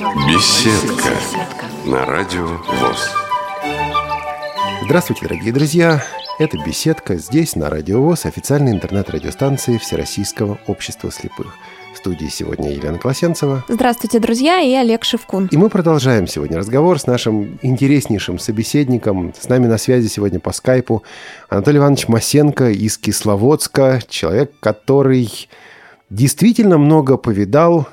Беседка 0.00 1.12
на 1.84 2.06
радио 2.06 2.46
ВОЗ. 2.46 3.10
Здравствуйте, 4.86 5.26
дорогие 5.26 5.52
друзья! 5.52 6.02
Это 6.38 6.56
«Беседка» 6.64 7.16
здесь, 7.16 7.54
на 7.54 7.68
Радио 7.68 8.00
ВОЗ, 8.00 8.24
официальной 8.24 8.72
интернет-радиостанции 8.72 9.76
Всероссийского 9.76 10.58
общества 10.66 11.10
слепых. 11.10 11.54
В 11.92 11.98
студии 11.98 12.28
сегодня 12.28 12.72
Елена 12.72 12.98
Колосенцева. 12.98 13.62
Здравствуйте, 13.68 14.20
друзья, 14.20 14.60
и 14.60 14.72
Олег 14.72 15.04
Шевкун. 15.04 15.48
И 15.50 15.58
мы 15.58 15.68
продолжаем 15.68 16.26
сегодня 16.26 16.56
разговор 16.56 16.98
с 16.98 17.06
нашим 17.06 17.58
интереснейшим 17.60 18.38
собеседником. 18.38 19.34
С 19.38 19.50
нами 19.50 19.66
на 19.66 19.76
связи 19.76 20.08
сегодня 20.08 20.40
по 20.40 20.52
скайпу 20.52 21.02
Анатолий 21.50 21.76
Иванович 21.76 22.08
Масенко 22.08 22.70
из 22.70 22.96
Кисловодска, 22.96 24.00
человек, 24.08 24.52
который 24.60 25.28
действительно 26.08 26.78
много 26.78 27.18
повидал, 27.18 27.86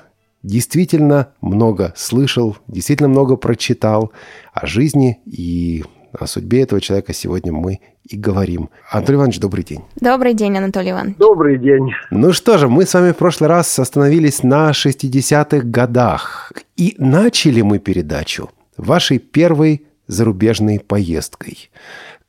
действительно 0.43 1.33
много 1.41 1.93
слышал, 1.95 2.57
действительно 2.67 3.09
много 3.09 3.35
прочитал 3.35 4.11
о 4.53 4.65
жизни 4.65 5.19
и 5.25 5.83
о 6.17 6.25
судьбе 6.27 6.61
этого 6.61 6.81
человека 6.81 7.13
сегодня 7.13 7.51
мы 7.51 7.79
и 8.03 8.17
говорим. 8.17 8.69
Анатолий 8.89 9.17
Иванович, 9.17 9.39
добрый 9.39 9.63
день. 9.63 9.81
Добрый 9.99 10.33
день, 10.33 10.57
Анатолий 10.57 10.91
Иванович. 10.91 11.17
Добрый 11.17 11.59
день. 11.59 11.91
Ну 12.11 12.33
что 12.33 12.57
же, 12.57 12.67
мы 12.67 12.85
с 12.85 12.93
вами 12.93 13.11
в 13.11 13.17
прошлый 13.17 13.49
раз 13.49 13.77
остановились 13.77 14.43
на 14.43 14.71
60-х 14.71 15.59
годах. 15.65 16.53
И 16.75 16.95
начали 16.97 17.61
мы 17.61 17.79
передачу 17.79 18.49
вашей 18.77 19.19
первой 19.19 19.85
зарубежной 20.07 20.79
поездкой. 20.79 21.69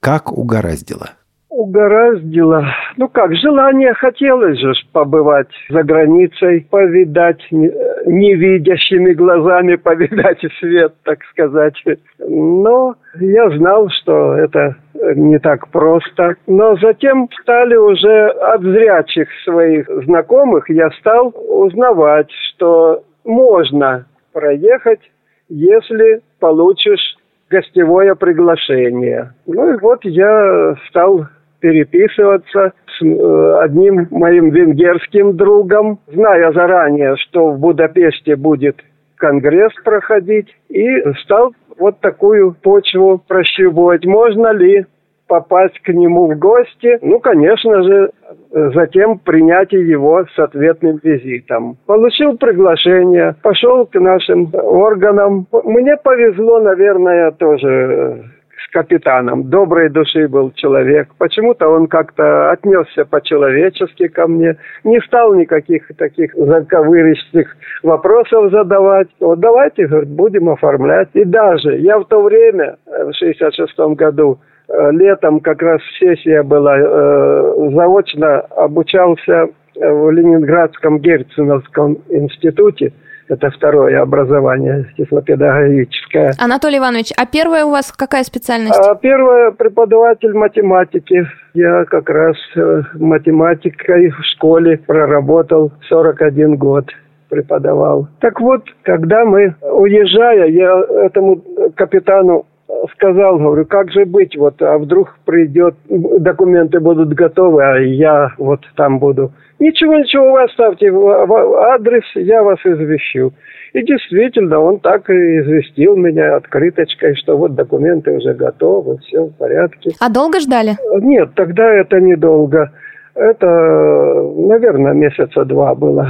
Как 0.01 0.33
угораздило? 0.33 1.13
Угораздило. 1.59 2.65
Ну 2.97 3.09
как, 3.09 3.35
желание 3.35 3.93
хотелось 3.95 4.61
же 4.61 4.73
побывать 4.93 5.49
за 5.69 5.83
границей, 5.83 6.65
повидать 6.71 7.45
невидящими 7.51 9.13
глазами, 9.13 9.75
повидать 9.83 10.39
свет, 10.61 10.95
так 11.03 11.19
сказать. 11.33 11.75
Но 12.21 12.95
я 13.19 13.51
знал, 13.51 13.89
что 13.89 14.35
это 14.35 14.77
не 15.17 15.41
так 15.41 15.69
просто. 15.71 16.37
Но 16.47 16.77
затем 16.77 17.29
стали 17.43 17.75
уже 17.75 18.29
от 18.29 18.63
зрячих 18.63 19.29
своих 19.45 19.89
знакомых, 20.05 20.71
я 20.71 20.91
стал 21.01 21.35
узнавать, 21.35 22.31
что 22.51 23.03
можно 23.25 24.07
проехать, 24.33 25.01
если 25.49 26.21
получишь 26.39 27.17
гостевое 27.51 28.15
приглашение. 28.15 29.33
Ну 29.47 29.75
и 29.75 29.79
вот 29.81 30.05
я 30.05 30.77
стал 30.89 31.27
переписываться 31.61 32.73
с 32.87 33.03
э, 33.05 33.59
одним 33.61 34.09
моим 34.11 34.51
венгерским 34.51 35.37
другом, 35.37 35.99
зная 36.07 36.53
заранее, 36.53 37.17
что 37.17 37.51
в 37.51 37.59
Будапеште 37.59 38.37
будет 38.37 38.77
конгресс 39.17 39.73
проходить, 39.85 40.49
и 40.69 40.87
стал 41.23 41.53
вот 41.79 42.01
такую 42.01 42.55
почву 42.63 43.23
прощупывать. 43.27 44.05
Можно 44.05 44.53
ли 44.53 44.87
попасть 45.29 45.79
к 45.81 45.89
нему 45.93 46.27
в 46.27 46.39
гости? 46.39 46.99
Ну, 47.03 47.21
конечно 47.21 47.83
же, 47.83 48.11
затем 48.51 49.19
принятие 49.19 49.89
его 49.89 50.25
с 50.25 50.39
ответным 50.39 50.99
визитом. 51.03 51.77
Получил 51.87 52.37
приглашение, 52.37 53.37
пошел 53.43 53.87
к 53.87 53.95
нашим 53.95 54.51
органам. 54.55 55.47
Мне 55.65 55.97
повезло, 56.03 56.61
наверное, 56.61 57.31
тоже 57.33 58.25
с 58.65 58.71
капитаном. 58.73 59.51
Доброй 59.51 59.89
души 59.89 60.29
был 60.29 60.51
человек. 60.53 61.09
Почему-то 61.19 61.69
он 61.69 61.87
как-то 61.87 62.51
отнесся 62.51 63.05
по-человечески 63.05 64.09
ко 64.09 64.27
мне. 64.27 64.57
Не 64.85 65.01
стал 65.01 65.35
никаких 65.35 65.89
таких 65.97 66.35
заковыристых 66.35 67.57
вопросов 67.83 68.51
задавать. 68.51 69.09
Вот 69.21 69.41
давайте, 69.41 69.87
говорит, 69.87 70.11
будем 70.11 70.49
оформлять. 70.49 71.09
И 71.15 71.25
даже 71.25 71.77
я 71.79 71.99
в 71.99 72.05
то 72.07 72.23
время, 72.23 72.77
в 72.87 73.13
66 73.15 73.79
году, 73.97 74.39
э, 74.69 74.91
летом 74.93 75.41
как 75.41 75.63
раз 75.63 75.81
сессия 75.99 76.43
была, 76.43 76.79
э, 76.79 77.71
заочно 77.75 78.41
обучался 78.41 79.49
в 79.75 80.11
Ленинградском 80.11 80.99
Герценовском 80.99 81.99
институте– 82.09 82.93
это 83.29 83.51
второе 83.51 84.01
образование 84.01 84.87
тифлопедагогическое. 84.97 86.33
Анатолий 86.39 86.79
Иванович, 86.79 87.13
а 87.17 87.27
первая 87.27 87.65
у 87.65 87.71
вас 87.71 87.93
какая 87.93 88.25
специальность? 88.25 88.79
А 88.79 88.95
первая 88.95 89.51
преподаватель 89.53 90.33
математики. 90.33 91.27
Я 91.55 91.85
как 91.85 92.09
раз 92.09 92.37
э, 92.57 92.83
математикой 92.95 94.11
в 94.11 94.25
школе 94.33 94.79
проработал 94.79 95.73
41 95.89 96.57
год 96.57 96.87
преподавал. 97.29 98.09
Так 98.21 98.41
вот, 98.41 98.65
когда 98.83 99.25
мы, 99.25 99.55
уезжая, 99.61 100.49
я 100.49 100.81
этому 101.05 101.43
капитану 101.77 102.47
сказал, 102.93 103.39
говорю, 103.39 103.65
как 103.67 103.91
же 103.91 104.05
быть, 104.05 104.37
вот, 104.37 104.61
а 104.63 104.79
вдруг 104.79 105.19
придет, 105.25 105.75
документы 105.89 106.81
будут 106.81 107.13
готовы, 107.15 107.63
а 107.63 107.79
я 107.79 108.33
вот 108.39 108.61
там 108.77 108.99
буду. 108.99 109.33
Ничего, 109.59 109.95
ничего, 109.95 110.33
вы 110.33 110.45
оставьте 110.45 110.87
адрес, 110.87 112.05
я 112.15 112.43
вас 112.43 112.59
извещу. 112.65 113.33
И 113.73 113.83
действительно, 113.83 114.61
он 114.61 114.79
так 114.81 115.11
и 115.11 115.13
известил 115.13 115.97
меня 115.97 116.37
открыточкой, 116.37 117.17
что 117.17 117.37
вот 117.37 117.55
документы 117.55 118.13
уже 118.13 118.35
готовы, 118.35 118.99
все 118.99 119.25
в 119.25 119.33
порядке. 119.37 119.91
А 120.01 120.09
долго 120.09 120.41
ждали? 120.41 120.77
Нет, 121.01 121.31
тогда 121.35 121.65
это 121.75 122.01
недолго. 122.01 122.71
Это, 123.19 123.47
наверное, 123.47 124.93
месяца 124.93 125.45
два 125.45 125.75
было. 125.75 126.09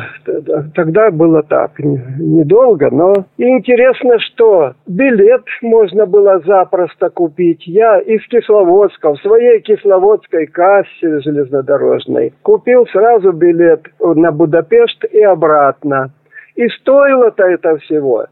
Тогда 0.75 1.11
было 1.11 1.43
так, 1.43 1.79
недолго, 1.79 2.91
но 2.91 3.15
интересно, 3.39 4.19
что 4.19 4.75
билет 4.87 5.43
можно 5.63 6.05
было 6.05 6.39
запросто 6.41 7.09
купить. 7.09 7.67
Я 7.67 7.99
из 8.01 8.21
Кисловодска, 8.29 9.15
в 9.15 9.21
своей 9.23 9.61
кисловодской 9.61 10.49
кассе 10.49 11.21
железнодорожной, 11.21 12.35
купил 12.43 12.87
сразу 12.89 13.33
билет 13.33 13.87
на 14.01 14.31
Будапешт 14.31 15.03
и 15.11 15.23
обратно. 15.23 16.11
И 16.57 16.69
стоило-то 16.69 17.45
это 17.45 17.79
всего 17.79 18.27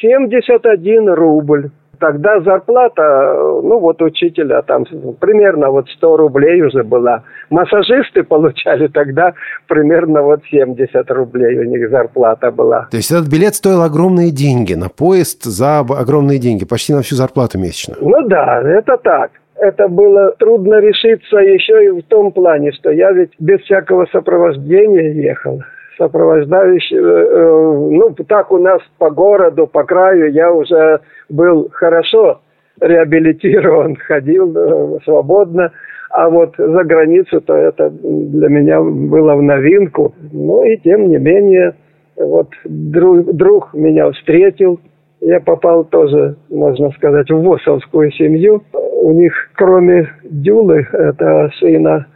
71 0.00 1.10
рубль. 1.14 1.70
Тогда 1.98 2.40
зарплата, 2.40 3.34
ну 3.62 3.78
вот 3.78 4.02
учителя 4.02 4.62
там 4.62 4.84
примерно 5.20 5.70
вот 5.70 5.88
100 5.88 6.16
рублей 6.16 6.62
уже 6.62 6.82
была. 6.84 7.22
Массажисты 7.50 8.22
получали 8.22 8.88
тогда 8.88 9.34
примерно 9.66 10.22
вот 10.22 10.40
70 10.50 11.10
рублей 11.10 11.58
у 11.58 11.64
них 11.64 11.90
зарплата 11.90 12.50
была. 12.50 12.88
То 12.90 12.96
есть 12.96 13.10
этот 13.10 13.28
билет 13.28 13.54
стоил 13.54 13.82
огромные 13.82 14.30
деньги 14.30 14.74
на 14.74 14.88
поезд 14.88 15.44
за 15.44 15.80
огромные 15.80 16.38
деньги, 16.38 16.64
почти 16.64 16.92
на 16.92 17.02
всю 17.02 17.16
зарплату 17.16 17.58
месячную. 17.58 17.98
Ну 18.00 18.28
да, 18.28 18.60
это 18.62 18.96
так 18.98 19.30
это 19.58 19.88
было 19.88 20.32
трудно 20.38 20.80
решиться 20.80 21.38
еще 21.38 21.86
и 21.86 21.88
в 21.88 22.02
том 22.04 22.32
плане, 22.32 22.72
что 22.72 22.90
я 22.90 23.12
ведь 23.12 23.32
без 23.38 23.60
всякого 23.62 24.06
сопровождения 24.12 25.12
ехал 25.12 25.62
сопровождающий, 25.98 26.98
э, 26.98 27.00
э, 27.00 27.88
ну, 27.90 28.14
так 28.26 28.52
у 28.52 28.58
нас 28.58 28.80
по 28.98 29.10
городу, 29.10 29.66
по 29.66 29.84
краю 29.84 30.32
я 30.32 30.52
уже 30.52 31.00
был 31.28 31.68
хорошо 31.72 32.40
реабилитирован, 32.80 33.96
ходил 34.06 34.56
э, 34.56 34.98
свободно, 35.04 35.72
а 36.10 36.28
вот 36.28 36.54
за 36.56 36.84
границу-то 36.84 37.54
это 37.54 37.90
для 37.90 38.48
меня 38.48 38.80
было 38.80 39.34
в 39.34 39.42
новинку. 39.42 40.14
Ну 40.32 40.64
и 40.64 40.76
тем 40.78 41.08
не 41.08 41.18
менее, 41.18 41.74
вот 42.16 42.48
друг, 42.64 43.34
друг 43.34 43.74
меня 43.74 44.10
встретил, 44.12 44.80
я 45.20 45.40
попал 45.40 45.84
тоже, 45.84 46.36
можно 46.50 46.90
сказать, 46.92 47.30
в 47.30 47.42
ВОСовскую 47.42 48.10
семью. 48.12 48.62
У 49.02 49.12
них, 49.12 49.32
кроме 49.54 50.08
Дюлы, 50.22 50.86
это 50.92 51.50
сына 51.58 52.06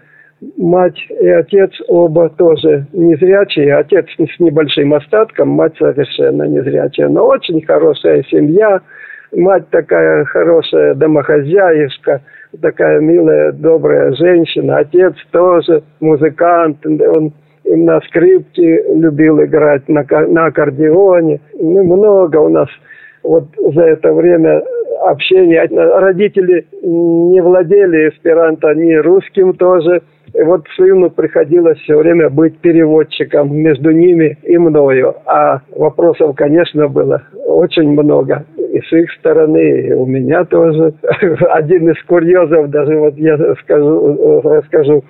мать 0.56 0.98
и 1.08 1.28
отец 1.28 1.70
оба 1.88 2.30
тоже 2.30 2.86
незрячие. 2.92 3.76
Отец 3.76 4.06
с 4.16 4.40
небольшим 4.40 4.94
остатком, 4.94 5.48
мать 5.48 5.74
совершенно 5.78 6.44
незрячая. 6.44 7.08
Но 7.08 7.26
очень 7.26 7.64
хорошая 7.64 8.22
семья. 8.24 8.80
Мать 9.32 9.68
такая 9.70 10.24
хорошая 10.24 10.94
домохозяйка, 10.94 12.20
такая 12.60 13.00
милая, 13.00 13.52
добрая 13.52 14.12
женщина. 14.12 14.78
Отец 14.78 15.14
тоже 15.30 15.82
музыкант. 16.00 16.84
Он 16.84 17.32
на 17.64 18.00
скрипке 18.00 18.82
любил 18.94 19.42
играть, 19.44 19.88
на, 19.88 20.04
на 20.26 20.46
аккордеоне. 20.46 21.40
Ну, 21.60 21.84
много 21.84 22.38
у 22.38 22.48
нас 22.48 22.68
вот 23.22 23.44
за 23.56 23.82
это 23.82 24.12
время 24.12 24.62
общения. 25.02 25.68
Родители 25.70 26.66
не 26.82 27.40
владели 27.40 28.08
эсперанто, 28.08 28.74
ни 28.74 28.94
русским 28.94 29.54
тоже. 29.54 30.02
И 30.34 30.42
вот 30.42 30.66
сыну 30.76 31.10
приходилось 31.10 31.78
все 31.80 31.96
время 31.96 32.30
быть 32.30 32.58
переводчиком 32.58 33.54
между 33.54 33.90
ними 33.90 34.38
и 34.42 34.58
мною. 34.58 35.14
А 35.26 35.60
вопросов, 35.74 36.36
конечно, 36.36 36.88
было 36.88 37.22
очень 37.46 37.90
много. 37.90 38.44
И 38.56 38.80
с 38.80 38.92
их 38.92 39.10
стороны, 39.12 39.88
и 39.88 39.92
у 39.92 40.06
меня 40.06 40.44
тоже. 40.44 40.94
Один 41.50 41.90
из 41.90 42.02
курьезов, 42.04 42.70
даже 42.70 42.96
вот 42.98 43.14
я 43.16 43.36
скажу, 43.62 44.40
расскажу. 44.42 45.04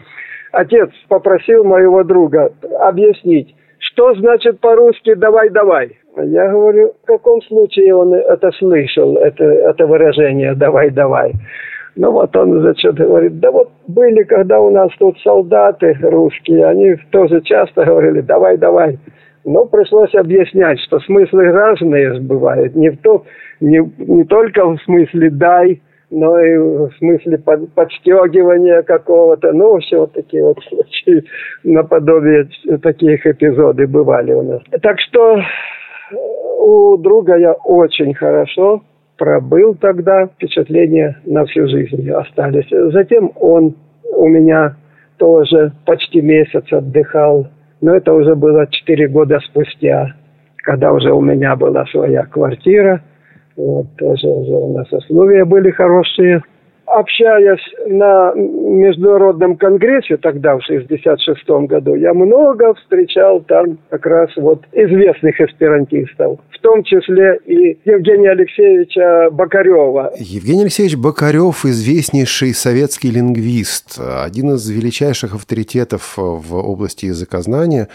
Отец 0.53 0.91
попросил 1.09 1.65
моего 1.65 2.03
друга 2.03 2.53
объяснить, 2.81 3.55
что 3.79 4.15
значит 4.15 4.61
по-русски 4.61 5.15
«давай-давай». 5.15 5.97
Я 6.17 6.51
говорю, 6.51 6.93
в 7.03 7.07
каком 7.07 7.41
случае 7.43 7.95
он 7.95 8.15
это 8.15 8.51
слышал, 8.59 9.17
это, 9.17 9.45
это 9.45 9.87
выражение 9.87 10.55
«давай, 10.55 10.91
давай». 10.91 11.33
Ну 11.97 12.13
вот 12.13 12.35
он 12.37 12.63
зачем 12.63 12.95
говорит, 12.95 13.41
да 13.41 13.51
вот 13.51 13.71
были, 13.89 14.23
когда 14.23 14.61
у 14.61 14.71
нас 14.71 14.91
тут 14.99 15.19
солдаты 15.21 15.97
русские, 16.03 16.67
они 16.67 16.97
тоже 17.11 17.41
часто 17.43 17.85
говорили 17.85 18.21
«давай, 18.21 18.57
давай». 18.57 18.99
Но 19.45 19.65
пришлось 19.65 20.15
объяснять, 20.15 20.79
что 20.81 21.01
смыслы 21.01 21.51
разные 21.51 22.21
бывают. 22.21 22.75
Не, 22.75 22.91
в 22.91 22.99
то, 22.99 23.25
не, 23.61 23.81
не 23.99 24.25
только 24.25 24.65
в 24.67 24.79
смысле 24.83 25.31
«дай», 25.31 25.81
но 26.11 26.39
и 26.41 26.59
в 26.59 26.91
смысле 26.99 27.39
под, 27.39 27.73
подстегивания 27.73 28.83
какого-то. 28.83 29.53
Ну, 29.53 29.79
все 29.79 30.01
вот 30.01 30.13
такие 30.13 30.45
вот 30.45 30.59
случаи 30.65 31.25
наподобие 31.63 32.49
таких 32.83 33.27
эпизоды 33.27 33.87
бывали 33.87 34.33
у 34.33 34.43
нас. 34.43 34.63
Так 34.83 34.99
что 35.01 35.41
у 36.59 36.97
друга 36.97 37.37
я 37.37 37.53
очень 37.53 38.13
хорошо 38.15 38.83
пробыл 39.21 39.75
тогда, 39.75 40.29
впечатления 40.29 41.19
на 41.27 41.45
всю 41.45 41.69
жизнь 41.69 42.11
остались. 42.11 42.71
Затем 42.71 43.31
он 43.37 43.77
у 44.17 44.27
меня 44.27 44.77
тоже 45.19 45.73
почти 45.85 46.23
месяц 46.23 46.65
отдыхал, 46.73 47.47
но 47.83 47.95
это 47.95 48.15
уже 48.15 48.35
было 48.35 48.67
четыре 48.69 49.09
года 49.09 49.39
спустя, 49.41 50.15
когда 50.57 50.91
уже 50.95 51.13
у 51.13 51.21
меня 51.21 51.55
была 51.55 51.85
своя 51.87 52.25
квартира, 52.25 53.03
вот, 53.57 53.89
тоже 53.99 54.27
уже 54.27 54.53
у 54.53 54.79
нас 54.79 54.91
условия 54.91 55.45
были 55.45 55.71
хорошие 55.71 56.43
общаясь 56.91 57.61
на 57.87 58.33
международном 58.35 59.57
конгрессе 59.57 60.17
тогда, 60.17 60.57
в 60.57 60.63
66 60.63 61.49
году, 61.49 61.95
я 61.95 62.13
много 62.15 62.75
встречал 62.75 63.41
там 63.41 63.79
как 63.89 64.07
раз 64.07 64.31
вот 64.37 64.63
известных 64.73 65.41
эсперантистов, 65.41 66.39
в 66.51 66.59
том 66.61 66.83
числе 66.83 67.39
и 67.47 67.79
Евгения 67.85 68.31
Алексеевича 68.31 69.31
Бакарева. 69.31 70.13
Евгений 70.19 70.63
Алексеевич 70.63 70.97
Бакарев– 70.97 71.65
известнейший 71.65 72.55
советский 72.55 73.11
лингвист, 73.11 73.99
один 73.99 74.55
из 74.55 74.69
величайших 74.69 75.35
авторитетов 75.35 76.15
в 76.17 76.55
области 76.55 77.07
языкознания. 77.07 77.89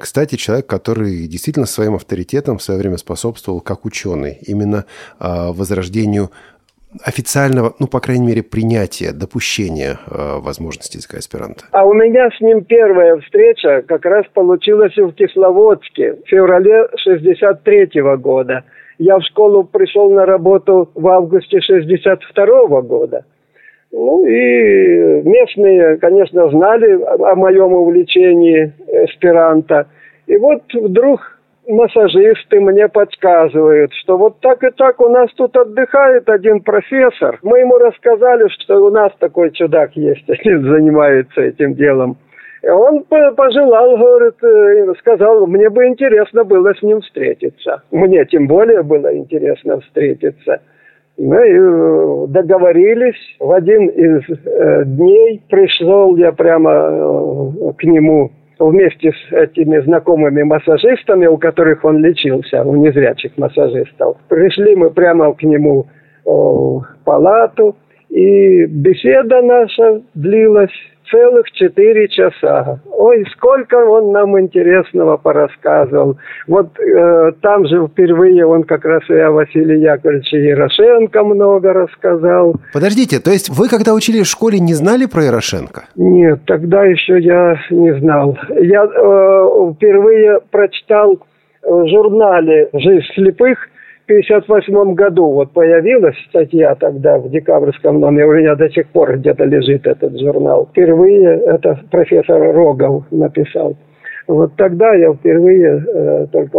Кстати, 0.00 0.36
человек, 0.36 0.66
который 0.66 1.26
действительно 1.26 1.66
своим 1.66 1.94
авторитетом 1.94 2.58
в 2.58 2.62
свое 2.62 2.80
время 2.80 2.96
способствовал 2.96 3.60
как 3.60 3.84
ученый 3.84 4.38
именно 4.46 4.84
а, 5.18 5.52
возрождению 5.52 6.30
официального, 7.04 7.74
ну, 7.78 7.86
по 7.86 8.00
крайней 8.00 8.26
мере, 8.26 8.42
принятия, 8.42 9.12
допущения 9.12 9.98
э, 10.06 10.38
возможности 10.40 10.96
языка 10.96 11.18
аспиранта? 11.18 11.64
А 11.72 11.84
у 11.84 11.92
меня 11.92 12.30
с 12.30 12.40
ним 12.40 12.64
первая 12.64 13.18
встреча 13.20 13.82
как 13.86 14.04
раз 14.04 14.24
получилась 14.32 14.96
в 14.96 15.12
Кисловодске 15.12 16.14
в 16.14 16.28
феврале 16.28 16.88
63 16.96 18.00
-го 18.00 18.16
года. 18.16 18.64
Я 18.98 19.18
в 19.18 19.22
школу 19.22 19.64
пришел 19.64 20.10
на 20.10 20.24
работу 20.24 20.90
в 20.94 21.06
августе 21.08 21.60
62 21.60 22.66
-го 22.66 22.82
года. 22.82 23.24
Ну 23.92 24.26
и 24.26 25.22
местные, 25.22 25.96
конечно, 25.98 26.48
знали 26.50 27.02
о 27.02 27.34
моем 27.34 27.72
увлечении 27.72 28.72
эсперанто. 28.88 29.86
И 30.26 30.36
вот 30.36 30.62
вдруг 30.74 31.35
массажисты 31.68 32.60
мне 32.60 32.88
подсказывают, 32.88 33.92
что 34.02 34.16
вот 34.16 34.40
так 34.40 34.62
и 34.62 34.70
так 34.70 35.00
у 35.00 35.08
нас 35.08 35.30
тут 35.36 35.56
отдыхает 35.56 36.28
один 36.28 36.60
профессор. 36.60 37.38
Мы 37.42 37.60
ему 37.60 37.78
рассказали, 37.78 38.48
что 38.60 38.84
у 38.84 38.90
нас 38.90 39.12
такой 39.18 39.50
чудак 39.52 39.96
есть, 39.96 40.26
занимается 40.44 41.42
этим 41.42 41.74
делом. 41.74 42.16
И 42.62 42.68
он 42.68 43.04
пожелал, 43.04 43.96
говорит, 43.96 44.42
э, 44.42 44.94
сказал, 44.98 45.46
мне 45.46 45.70
бы 45.70 45.86
интересно 45.86 46.42
было 46.42 46.74
с 46.74 46.82
ним 46.82 47.00
встретиться. 47.00 47.82
Мне 47.92 48.24
тем 48.24 48.48
более 48.48 48.82
было 48.82 49.16
интересно 49.16 49.80
встретиться. 49.80 50.60
Мы 51.18 51.36
э, 51.36 52.26
договорились. 52.28 53.36
В 53.38 53.52
один 53.52 53.86
из 53.88 54.22
э, 54.28 54.84
дней 54.84 55.42
пришел 55.48 56.16
я 56.16 56.32
прямо 56.32 57.72
к 57.78 57.84
нему 57.84 58.32
вместе 58.58 59.12
с 59.12 59.32
этими 59.32 59.78
знакомыми 59.80 60.42
массажистами, 60.42 61.26
у 61.26 61.36
которых 61.36 61.84
он 61.84 62.04
лечился, 62.04 62.62
у 62.62 62.76
незрячих 62.76 63.36
массажистов. 63.36 64.16
Пришли 64.28 64.74
мы 64.76 64.90
прямо 64.90 65.32
к 65.34 65.42
нему 65.42 65.86
в 66.24 66.84
палату, 67.04 67.76
и 68.08 68.66
беседа 68.66 69.42
наша 69.42 70.02
длилась 70.14 70.70
целых 71.10 71.50
четыре 71.52 72.08
часа. 72.08 72.80
Ой, 72.90 73.24
сколько 73.32 73.74
он 73.76 74.12
нам 74.12 74.38
интересного 74.40 75.16
порассказывал. 75.16 76.18
Вот 76.46 76.78
э, 76.78 77.32
там 77.42 77.66
же 77.66 77.86
впервые 77.86 78.46
он 78.46 78.64
как 78.64 78.84
раз 78.84 79.02
и 79.08 79.14
о 79.14 79.30
Василии 79.32 79.78
Яковлевиче 79.78 80.38
Ярошенко 80.38 81.24
много 81.24 81.72
рассказал. 81.72 82.56
Подождите, 82.72 83.20
то 83.20 83.30
есть 83.30 83.50
вы, 83.50 83.68
когда 83.68 83.94
учились 83.94 84.26
в 84.26 84.30
школе, 84.30 84.58
не 84.58 84.74
знали 84.74 85.06
про 85.06 85.24
Ярошенко? 85.24 85.84
Нет, 85.96 86.40
тогда 86.46 86.84
еще 86.84 87.18
я 87.20 87.56
не 87.70 87.94
знал. 88.00 88.38
Я 88.50 88.84
э, 88.84 89.72
впервые 89.74 90.40
прочитал 90.50 91.18
в 91.62 91.88
журнале 91.88 92.68
«Жизнь 92.72 93.04
слепых» 93.14 93.58
1958 94.06 94.94
году 94.94 95.32
вот 95.32 95.50
появилась 95.50 96.16
статья 96.28 96.76
тогда 96.76 97.18
в 97.18 97.28
декабрьском 97.28 97.98
номере, 97.98 98.26
у 98.26 98.34
меня 98.34 98.54
до 98.54 98.70
сих 98.70 98.86
пор 98.90 99.16
где-то 99.16 99.44
лежит 99.44 99.84
этот 99.84 100.16
журнал. 100.20 100.68
Впервые 100.70 101.40
это 101.40 101.80
профессор 101.90 102.54
Рогов 102.54 103.04
написал. 103.10 103.76
Вот 104.28 104.52
тогда 104.56 104.94
я 104.94 105.12
впервые 105.12 105.84
э, 105.84 106.26
только 106.30 106.56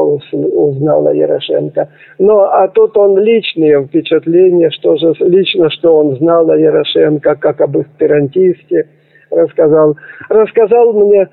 о 1.07 1.13
Ярошенко. 1.13 1.87
Но 2.19 2.43
а 2.43 2.67
тут 2.67 2.97
он 2.97 3.17
личные 3.17 3.81
впечатления, 3.81 4.69
что 4.71 4.97
же 4.97 5.13
лично, 5.19 5.69
что 5.69 5.97
он 5.97 6.17
знал 6.17 6.49
о 6.49 6.57
Ярошенко, 6.57 7.35
как 7.35 7.61
об 7.61 7.77
эсперантисте 7.77 8.87
рассказал. 9.31 9.95
Рассказал 10.29 10.91
мне 10.93 11.29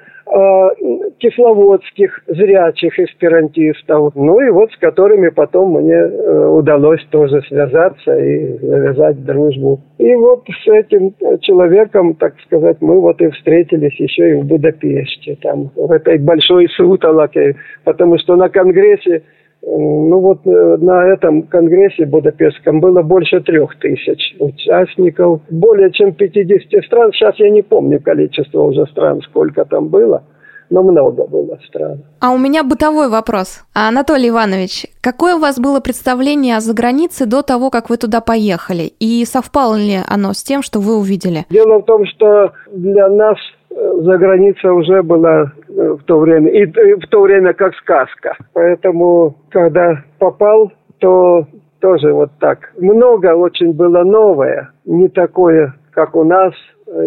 кисловодских 1.18 2.22
зрячих 2.26 2.98
эсперантистов, 2.98 4.14
ну 4.14 4.40
и 4.40 4.50
вот 4.50 4.70
с 4.72 4.76
которыми 4.78 5.28
потом 5.28 5.72
мне 5.80 5.94
э, 5.94 6.46
удалось 6.48 7.04
тоже 7.10 7.42
связаться 7.42 8.16
и 8.16 8.58
завязать 8.58 9.24
дружбу. 9.24 9.80
И 9.98 10.14
вот 10.14 10.44
с 10.46 10.68
этим 10.68 11.14
человеком, 11.40 12.14
так 12.14 12.34
сказать, 12.46 12.78
мы 12.80 13.00
вот 13.00 13.20
и 13.20 13.28
встретились 13.28 13.98
еще 14.00 14.30
и 14.30 14.34
в 14.34 14.46
Будапеште, 14.46 15.36
там, 15.40 15.70
в 15.76 15.90
этой 15.92 16.18
большой 16.18 16.68
сутолоке, 16.68 17.56
потому 17.84 18.18
что 18.18 18.36
на 18.36 18.48
конгрессе 18.48 19.22
ну 19.66 20.20
вот 20.20 20.46
э, 20.46 20.76
на 20.80 21.06
этом 21.06 21.42
конгрессе 21.42 22.04
Будапештском 22.04 22.80
было 22.80 23.02
больше 23.02 23.40
трех 23.40 23.78
тысяч 23.78 24.36
участников, 24.38 25.40
более 25.50 25.90
чем 25.90 26.12
50 26.12 26.84
стран. 26.84 27.12
Сейчас 27.12 27.36
я 27.38 27.50
не 27.50 27.62
помню 27.62 28.00
количество 28.00 28.62
уже 28.62 28.86
стран, 28.86 29.22
сколько 29.22 29.64
там 29.64 29.88
было 29.88 30.22
но 30.70 30.82
много 30.82 31.26
было 31.26 31.58
стран. 31.68 32.02
А 32.20 32.32
у 32.32 32.38
меня 32.38 32.64
бытовой 32.64 33.08
вопрос. 33.08 33.64
Анатолий 33.74 34.30
Иванович, 34.30 34.86
какое 35.00 35.36
у 35.36 35.38
вас 35.38 35.60
было 35.60 35.80
представление 35.80 36.56
о 36.56 36.60
загранице 36.60 37.26
до 37.26 37.42
того, 37.42 37.70
как 37.70 37.90
вы 37.90 37.96
туда 37.96 38.20
поехали? 38.20 38.92
И 38.98 39.24
совпало 39.24 39.76
ли 39.76 39.98
оно 40.08 40.32
с 40.32 40.42
тем, 40.42 40.62
что 40.62 40.80
вы 40.80 40.96
увидели? 40.96 41.44
Дело 41.50 41.78
в 41.78 41.84
том, 41.84 42.06
что 42.06 42.52
для 42.72 43.08
нас 43.08 43.36
за 43.70 44.18
граница 44.18 44.72
уже 44.72 45.02
была 45.02 45.42
э, 45.42 45.63
в 45.74 46.02
то 46.04 46.18
время, 46.18 46.50
и 46.50 46.66
в 46.66 47.06
то 47.08 47.22
время 47.22 47.52
как 47.52 47.74
сказка. 47.74 48.36
Поэтому, 48.52 49.36
когда 49.50 50.04
попал, 50.18 50.72
то 50.98 51.46
тоже 51.80 52.12
вот 52.12 52.30
так. 52.40 52.72
Много 52.78 53.34
очень 53.34 53.72
было 53.72 54.04
новое, 54.04 54.70
не 54.84 55.08
такое, 55.08 55.74
как 55.92 56.16
у 56.16 56.24
нас. 56.24 56.54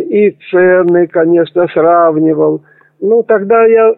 И 0.09 0.35
цены, 0.51 1.07
конечно, 1.07 1.67
сравнивал. 1.73 2.61
Ну, 2.99 3.23
тогда 3.23 3.63
я 3.65 3.93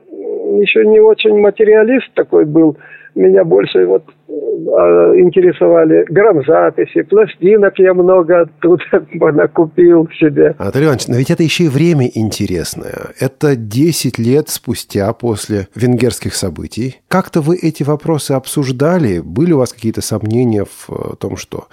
еще 0.60 0.86
не 0.86 1.00
очень 1.00 1.40
материалист 1.40 2.14
такой 2.14 2.46
был. 2.46 2.78
Меня 3.16 3.44
больше 3.44 3.86
вот 3.86 4.04
интересовали 4.30 6.06
грамзаписи, 6.10 7.04
пластинок 7.04 7.78
я 7.80 7.94
много 7.94 8.42
оттуда 8.42 8.84
накупил 9.32 10.08
себе. 10.20 10.56
Анатолий 10.58 10.86
Иванович, 10.86 11.08
но 11.08 11.16
ведь 11.16 11.32
это 11.32 11.44
еще 11.44 11.66
и 11.66 11.70
время 11.70 12.10
интересное. 12.14 13.12
Это 13.20 13.56
10 13.56 14.18
лет 14.20 14.50
спустя 14.50 15.12
после 15.14 15.68
венгерских 15.76 16.36
событий. 16.36 16.98
Как-то 17.08 17.42
вы 17.42 17.58
эти 17.58 17.84
вопросы 17.84 18.34
обсуждали? 18.34 19.20
Были 19.20 19.54
у 19.54 19.60
вас 19.60 19.74
какие-то 19.74 20.02
сомнения 20.02 20.66
в 20.66 20.90
э, 20.90 21.16
том, 21.20 21.38
что 21.38 21.66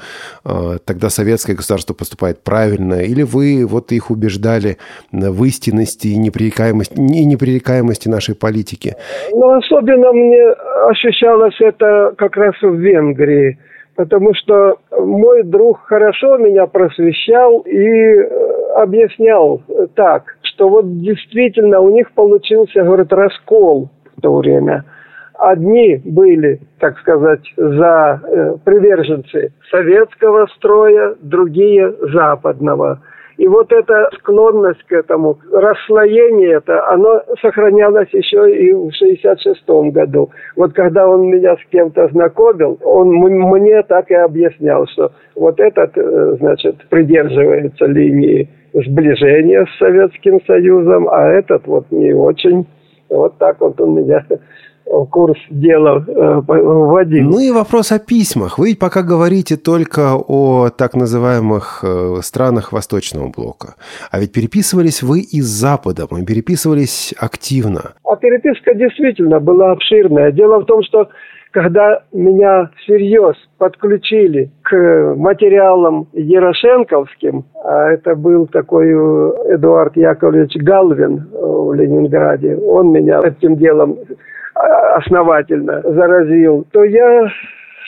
э, 0.44 0.78
тогда 0.84 1.10
советское 1.10 1.54
государство 1.54 1.94
поступает 1.94 2.42
правильно? 2.42 2.94
Или 2.94 3.22
вы 3.22 3.66
вот 3.66 3.92
их 3.92 4.10
убеждали 4.10 4.78
в 5.12 5.44
истинности 5.44 6.08
и 6.08 6.16
непререкаемости, 6.16 6.94
и 6.94 7.24
непререкаемости 7.24 8.08
нашей 8.08 8.34
политики? 8.34 8.96
Ну, 9.32 9.58
особенно 9.58 10.12
мне 10.12 10.42
ощущалось 10.88 11.56
это 11.60 12.14
как 12.16 12.36
раз 12.36 12.45
в 12.60 12.74
Венгрии, 12.74 13.58
потому 13.96 14.34
что 14.34 14.78
мой 14.98 15.42
друг 15.42 15.80
хорошо 15.86 16.36
меня 16.36 16.66
просвещал 16.66 17.60
и 17.60 17.88
э, 17.88 18.46
объяснял 18.76 19.62
так, 19.94 20.36
что 20.42 20.68
вот 20.68 21.00
действительно 21.00 21.80
у 21.80 21.90
них 21.90 22.12
получился, 22.12 22.82
говорит, 22.82 23.12
раскол 23.12 23.90
в 24.16 24.20
то 24.20 24.36
время. 24.36 24.84
Одни 25.38 26.00
были, 26.02 26.60
так 26.78 26.98
сказать, 26.98 27.42
за 27.56 28.20
э, 28.22 28.54
приверженцы 28.64 29.52
советского 29.70 30.46
строя, 30.56 31.14
другие 31.20 31.92
западного. 32.12 33.02
И 33.38 33.46
вот 33.46 33.70
эта 33.70 34.08
склонность 34.18 34.82
к 34.84 34.92
этому, 34.92 35.38
расслоение 35.52 36.54
это, 36.54 36.88
оно 36.88 37.22
сохранялось 37.42 38.08
еще 38.12 38.50
и 38.50 38.72
в 38.72 38.90
66 38.92 39.68
году. 39.92 40.30
Вот 40.56 40.72
когда 40.72 41.06
он 41.06 41.28
меня 41.28 41.56
с 41.56 41.70
кем-то 41.70 42.08
знакомил, 42.08 42.78
он 42.82 43.08
мне 43.08 43.82
так 43.82 44.10
и 44.10 44.14
объяснял, 44.14 44.86
что 44.86 45.12
вот 45.34 45.60
этот, 45.60 45.96
э, 45.98 46.36
значит, 46.38 46.76
придерживается 46.88 47.84
линии 47.86 48.48
сближения 48.72 49.66
с 49.66 49.78
Советским 49.78 50.40
Союзом, 50.46 51.08
а 51.10 51.28
этот 51.28 51.66
вот 51.66 51.90
не 51.90 52.12
очень. 52.14 52.66
Вот 53.08 53.38
так 53.38 53.60
вот 53.60 53.80
он 53.80 53.94
меня 53.94 54.24
курс 55.10 55.38
дела 55.50 56.04
э, 56.06 56.40
вводил. 56.46 57.30
Ну 57.30 57.38
и 57.38 57.50
вопрос 57.50 57.92
о 57.92 57.98
письмах. 57.98 58.58
Вы 58.58 58.76
пока 58.78 59.02
говорите 59.02 59.56
только 59.56 60.14
о 60.14 60.70
так 60.70 60.94
называемых 60.94 61.80
э, 61.82 62.16
странах 62.22 62.72
Восточного 62.72 63.28
блока. 63.28 63.74
А 64.10 64.20
ведь 64.20 64.32
переписывались 64.32 65.02
вы 65.02 65.20
и 65.20 65.40
с 65.40 65.46
Западом, 65.46 66.08
и 66.20 66.24
переписывались 66.24 67.14
активно. 67.18 67.94
А 68.04 68.16
переписка 68.16 68.74
действительно 68.74 69.40
была 69.40 69.72
обширная. 69.72 70.32
Дело 70.32 70.60
в 70.60 70.66
том, 70.66 70.82
что 70.82 71.08
когда 71.52 72.02
меня 72.12 72.70
всерьез 72.82 73.36
подключили 73.58 74.50
к 74.62 75.14
материалам 75.16 76.06
Ярошенковским, 76.12 77.44
а 77.64 77.92
это 77.92 78.14
был 78.14 78.46
такой 78.46 78.88
э, 78.88 79.54
Эдуард 79.54 79.96
Яковлевич 79.96 80.56
Галвин 80.56 81.28
в 81.32 81.72
Ленинграде, 81.72 82.56
он 82.56 82.92
меня 82.92 83.22
этим 83.24 83.56
делом 83.56 83.98
основательно 84.96 85.82
заразил, 85.82 86.66
то 86.72 86.84
я 86.84 87.28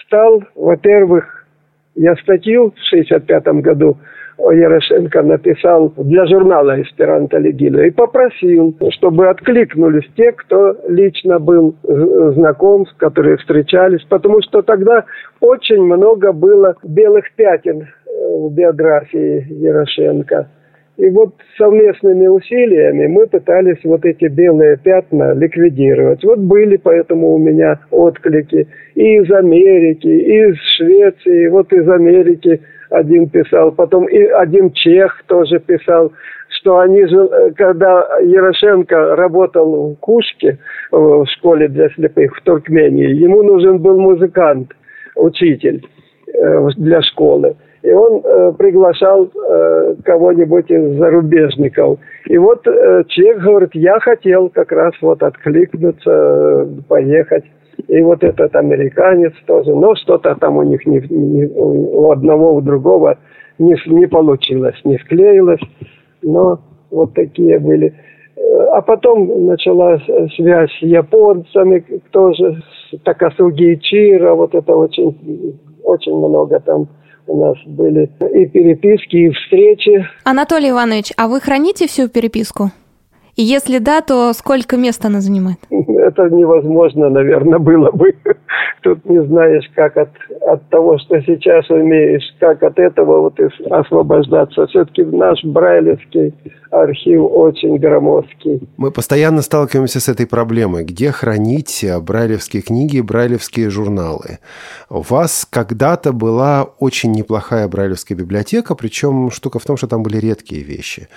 стал, 0.07 0.43
во-первых, 0.55 1.47
я 1.95 2.15
статью 2.17 2.73
в 2.77 2.89
65 2.91 3.47
году 3.63 3.97
Ярошенко 4.39 5.23
написал 5.23 5.93
для 5.97 6.25
журнала 6.27 6.81
«Эсперанто 6.81 7.39
Легиля» 7.39 7.87
и 7.87 7.91
попросил, 7.91 8.77
чтобы 8.91 9.29
откликнулись 9.29 10.09
те, 10.17 10.31
кто 10.31 10.77
лично 10.89 11.41
был 11.41 11.75
знаком, 11.83 12.87
с 12.87 12.93
которые 12.99 13.37
встречались, 13.39 14.05
потому 14.09 14.41
что 14.43 14.63
тогда 14.63 15.05
очень 15.41 15.83
много 15.83 16.33
было 16.33 16.77
белых 16.85 17.25
пятен 17.35 17.83
э, 17.83 17.87
в 18.07 18.53
биографии 18.53 19.45
Ярошенко– 19.51 20.49
и 20.99 21.11
вот 21.11 21.33
совместными 21.57 22.27
усилиями 22.27 23.07
мы 23.07 23.29
пытались 23.29 23.79
вот 23.85 24.05
эти 24.05 24.25
белые 24.25 24.77
пятна 24.77 25.33
ликвидировать. 25.33 26.25
Вот 26.25 26.41
были 26.41 26.77
поэтому 26.77 27.35
у 27.35 27.39
меня 27.39 27.79
отклики 27.93 28.67
и 28.97 29.19
из 29.19 29.31
Америки, 29.31 30.09
и 30.09 30.51
из 30.51 30.57
Швеции. 30.77 31.47
Вот 31.49 31.73
из 31.73 31.89
Америки 31.89 32.61
один 32.91 33.29
писал, 33.29 33.71
потом 33.71 34.07
и 34.07 34.19
один 34.25 34.73
чех 34.73 35.23
тоже 35.29 35.61
писал, 35.61 36.13
что 36.49 36.79
они 36.79 37.07
же, 37.07 37.53
когда 37.57 38.19
Ярошенко 38.21 39.15
работал 39.15 39.93
в 39.93 39.97
Кушке, 40.01 40.59
в 40.91 41.27
школе 41.27 41.69
для 41.69 41.91
слепых 41.91 42.37
в 42.37 42.43
Туркмении, 42.43 43.15
ему 43.15 43.45
нужен 43.45 43.79
был 43.79 44.01
музыкант, 44.01 44.73
учитель 45.15 45.87
э, 46.35 46.69
для 46.77 47.03
школы 47.03 47.55
и 47.89 47.93
он 47.93 48.21
э, 48.23 48.53
приглашал 48.59 49.29
э, 49.29 49.95
кого-нибудь 50.05 50.71
из 50.71 50.99
зарубежников. 50.99 51.99
И 52.27 52.37
вот 52.37 52.67
э, 52.67 53.05
человек 53.09 53.43
говорит, 53.43 53.71
я 53.75 53.99
хотел 54.01 54.51
как 54.51 54.73
раз 54.73 54.93
вот 55.01 55.23
откликнуться, 55.23 56.11
э, 56.11 56.67
поехать. 56.87 57.45
И 57.87 58.01
вот 58.03 58.23
этот 58.23 58.55
американец 58.57 59.33
тоже, 59.47 59.75
но 59.75 59.95
что-то 59.95 60.35
там 60.35 60.57
у 60.59 60.63
них 60.65 60.85
не, 60.85 61.01
не, 61.09 61.47
у 61.47 62.11
одного, 62.11 62.57
у 62.57 62.61
другого 62.61 63.17
не, 63.59 63.75
не 63.87 64.07
получилось, 64.07 64.77
не 64.85 64.99
склеилось. 64.99 65.61
Но 66.23 66.61
вот 66.91 67.15
такие 67.15 67.59
были. 67.59 67.95
Э, 68.37 68.65
а 68.75 68.83
потом 68.83 69.47
началась 69.47 70.03
связь 70.37 70.71
с 70.73 70.83
японцами, 70.83 71.83
тоже 72.11 72.63
Такасуги 73.05 73.75
Ичиро, 73.75 74.35
вот 74.35 74.55
это 74.55 74.77
очень, 74.77 75.59
очень 75.85 76.17
много 76.19 76.61
там 76.61 76.89
у 77.29 77.37
нас 77.37 77.57
были 77.67 78.11
и 78.35 78.47
переписки, 78.47 79.17
и 79.17 79.31
встречи. 79.31 80.07
Анатолий 80.25 80.71
Иванович, 80.71 81.13
а 81.17 81.29
вы 81.29 81.41
храните 81.41 81.87
всю 81.87 82.09
переписку? 82.09 82.71
И 83.37 83.43
если 83.43 83.79
да, 83.79 84.01
то 84.01 84.33
сколько 84.33 84.77
мест 84.77 85.05
она 85.05 85.21
занимает? 85.21 85.59
Это 86.09 86.31
невозможно, 86.31 87.11
наверное, 87.11 87.59
было 87.59 87.91
бы. 87.91 88.15
Тут 88.83 89.05
не 89.05 89.23
знаешь, 89.25 89.65
как 89.75 89.97
от, 89.97 90.09
от 90.47 90.67
того, 90.71 90.99
что 90.99 91.21
сейчас 91.21 91.69
умеешь, 91.69 92.23
как 92.41 92.63
от 92.63 92.79
этого 92.79 93.21
вот 93.21 93.39
освобождаться. 93.71 94.67
Все-таки 94.69 95.05
наш 95.05 95.45
брайлевский 95.45 96.35
архив 96.71 97.23
очень 97.31 97.77
громоздкий. 97.79 98.63
Мы 98.79 98.91
постоянно 98.91 99.43
сталкиваемся 99.43 100.01
с 100.01 100.09
этой 100.09 100.27
проблемой. 100.27 100.85
Где 100.85 101.11
хранить 101.11 101.85
брайлевские 102.03 102.63
книги, 102.63 103.01
брайлевские 103.01 103.69
журналы? 103.69 104.39
У 104.89 105.01
вас 105.01 105.47
когда-то 105.51 106.13
была 106.13 106.65
очень 106.79 107.13
неплохая 107.13 107.69
брайлевская 107.69 108.17
библиотека, 108.17 108.75
причем 108.75 109.31
штука 109.31 109.59
в 109.59 109.65
том, 109.65 109.77
что 109.77 109.89
там 109.89 110.03
были 110.03 110.17
редкие 110.19 110.63
вещи. 110.63 111.09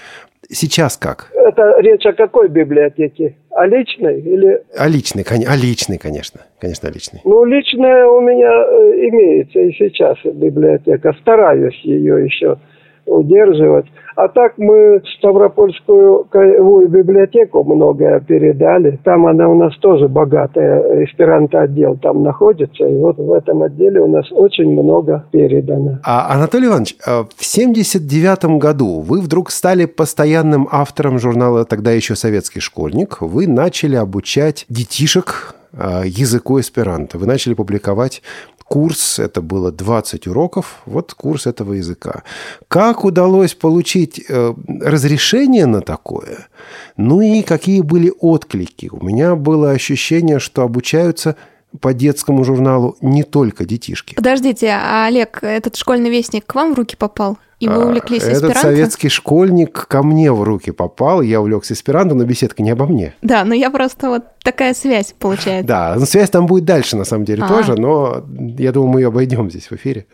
Сейчас 0.50 0.98
как? 0.98 1.32
Это 1.34 1.80
речь 1.80 2.06
о 2.06 2.14
какой 2.14 2.50
библиотеке? 2.50 3.36
О 3.52 3.66
личной 3.66 4.20
или... 4.22 4.64
О 4.82 4.88
личной, 4.88 5.24
о 5.24 5.56
личной, 5.56 6.00
конечно. 6.00 6.42
Конечно, 6.60 6.90
о 6.90 6.92
личной. 6.92 7.20
Ну, 7.24 7.46
личная 7.46 8.08
у 8.08 8.20
меня 8.20 8.50
э, 8.50 9.10
имеется 9.10 9.60
и 9.60 9.72
сейчас 9.74 10.18
библиотека. 10.26 11.14
Стараюсь 11.22 11.80
ее 11.84 12.26
еще 12.26 12.58
удерживать. 13.06 13.86
А 14.16 14.28
так 14.28 14.58
мы 14.58 15.02
Ставропольскую 15.18 16.26
краевую 16.26 16.90
библиотеку 16.90 17.64
многое 17.64 18.20
передали. 18.20 19.00
Там 19.04 19.26
она 19.26 19.48
у 19.48 19.56
нас 19.56 19.76
тоже 19.78 20.08
богатая, 20.08 21.06
эсперанто-отдел 21.06 21.98
там 21.98 22.24
находится. 22.24 22.86
И 22.86 22.96
вот 22.98 23.18
в 23.18 23.32
этом 23.32 23.64
отделе 23.64 24.02
у 24.02 24.08
нас 24.08 24.32
очень 24.32 24.72
много 24.72 25.26
передано. 25.32 26.00
А, 26.04 26.34
Анатолий 26.34 26.68
Иванович, 26.68 26.96
а 27.06 27.24
в 27.36 27.46
79 27.46 28.60
году 28.60 29.00
вы 29.00 29.22
вдруг 29.22 29.52
стали 29.52 29.86
постоянным 29.86 30.68
автором 30.72 31.20
журнала 31.20 31.66
«Тогда 31.66 31.92
еще 31.92 32.16
советский 32.16 32.60
школьник». 32.60 33.22
Вы 33.22 33.48
начали 33.48 33.96
обучать 33.96 34.66
детишек 34.70 35.56
а, 35.74 36.04
языку 36.04 36.60
эсперанто. 36.60 37.18
Вы 37.18 37.28
начали 37.28 37.54
публиковать 37.54 38.22
курс, 38.72 39.20
это 39.20 39.42
было 39.42 39.70
20 39.70 40.28
уроков, 40.28 40.82
вот 40.86 41.14
курс 41.14 41.46
этого 41.46 41.74
языка. 41.74 42.24
Как 42.70 43.04
удалось 43.04 43.54
получить 43.54 44.24
э, 44.30 44.54
разрешение 44.82 45.66
на 45.66 45.82
такое? 45.82 46.48
Ну 46.96 47.20
и 47.20 47.42
какие 47.42 47.82
были 47.82 48.14
отклики? 48.22 48.90
У 48.90 49.06
меня 49.06 49.36
было 49.36 49.72
ощущение, 49.72 50.40
что 50.40 50.62
обучаются 50.62 51.36
по 51.80 51.94
детскому 51.94 52.44
журналу 52.44 52.96
не 53.02 53.24
только 53.24 53.66
детишки. 53.66 54.16
Подождите, 54.16 54.70
а 54.72 55.06
Олег, 55.06 55.40
этот 55.42 55.76
школьный 55.76 56.10
вестник 56.10 56.46
к 56.46 56.56
вам 56.56 56.74
в 56.74 56.78
руки 56.78 56.96
попал? 56.98 57.38
И 57.60 57.68
вы 57.68 57.76
а, 57.76 57.86
увлеклись 57.86 58.24
Этот 58.24 58.38
эсперанто? 58.38 58.60
советский 58.60 59.10
школьник 59.10 59.86
ко 59.88 60.02
мне 60.02 60.32
в 60.32 60.42
руки 60.42 60.72
попал, 60.72 61.22
я 61.22 61.40
увлекся 61.40 61.76
эсперанто, 61.76 62.16
но 62.16 62.26
беседка 62.26 62.64
не 62.64 62.72
обо 62.72 62.88
мне. 62.88 63.14
Да, 63.22 63.46
но 63.46 63.54
я 63.54 63.70
просто 63.70 64.10
вот 64.10 64.24
такая 64.44 64.74
связь 64.74 65.14
получается. 65.14 65.68
Да, 65.68 65.96
ну, 65.96 66.06
связь 66.06 66.32
там 66.32 66.48
будет 66.48 66.66
дальше, 66.66 66.98
на 66.98 67.04
самом 67.04 67.24
деле, 67.24 67.44
а. 67.44 67.48
тоже, 67.48 67.76
но 67.80 68.24
я 68.58 68.72
думаю, 68.72 68.92
мы 68.92 69.02
ее 69.02 69.10
обойдем 69.10 69.52
здесь 69.52 69.70
в 69.70 69.74
эфире. 69.74 70.08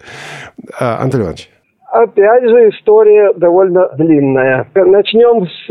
А, 0.78 1.02
Антон 1.02 1.22
Иванович. 1.22 1.50
Опять 1.90 2.44
же, 2.44 2.70
история 2.70 3.34
довольно 3.34 3.88
длинная. 3.96 4.68
Начнем 4.76 5.48
с 5.48 5.70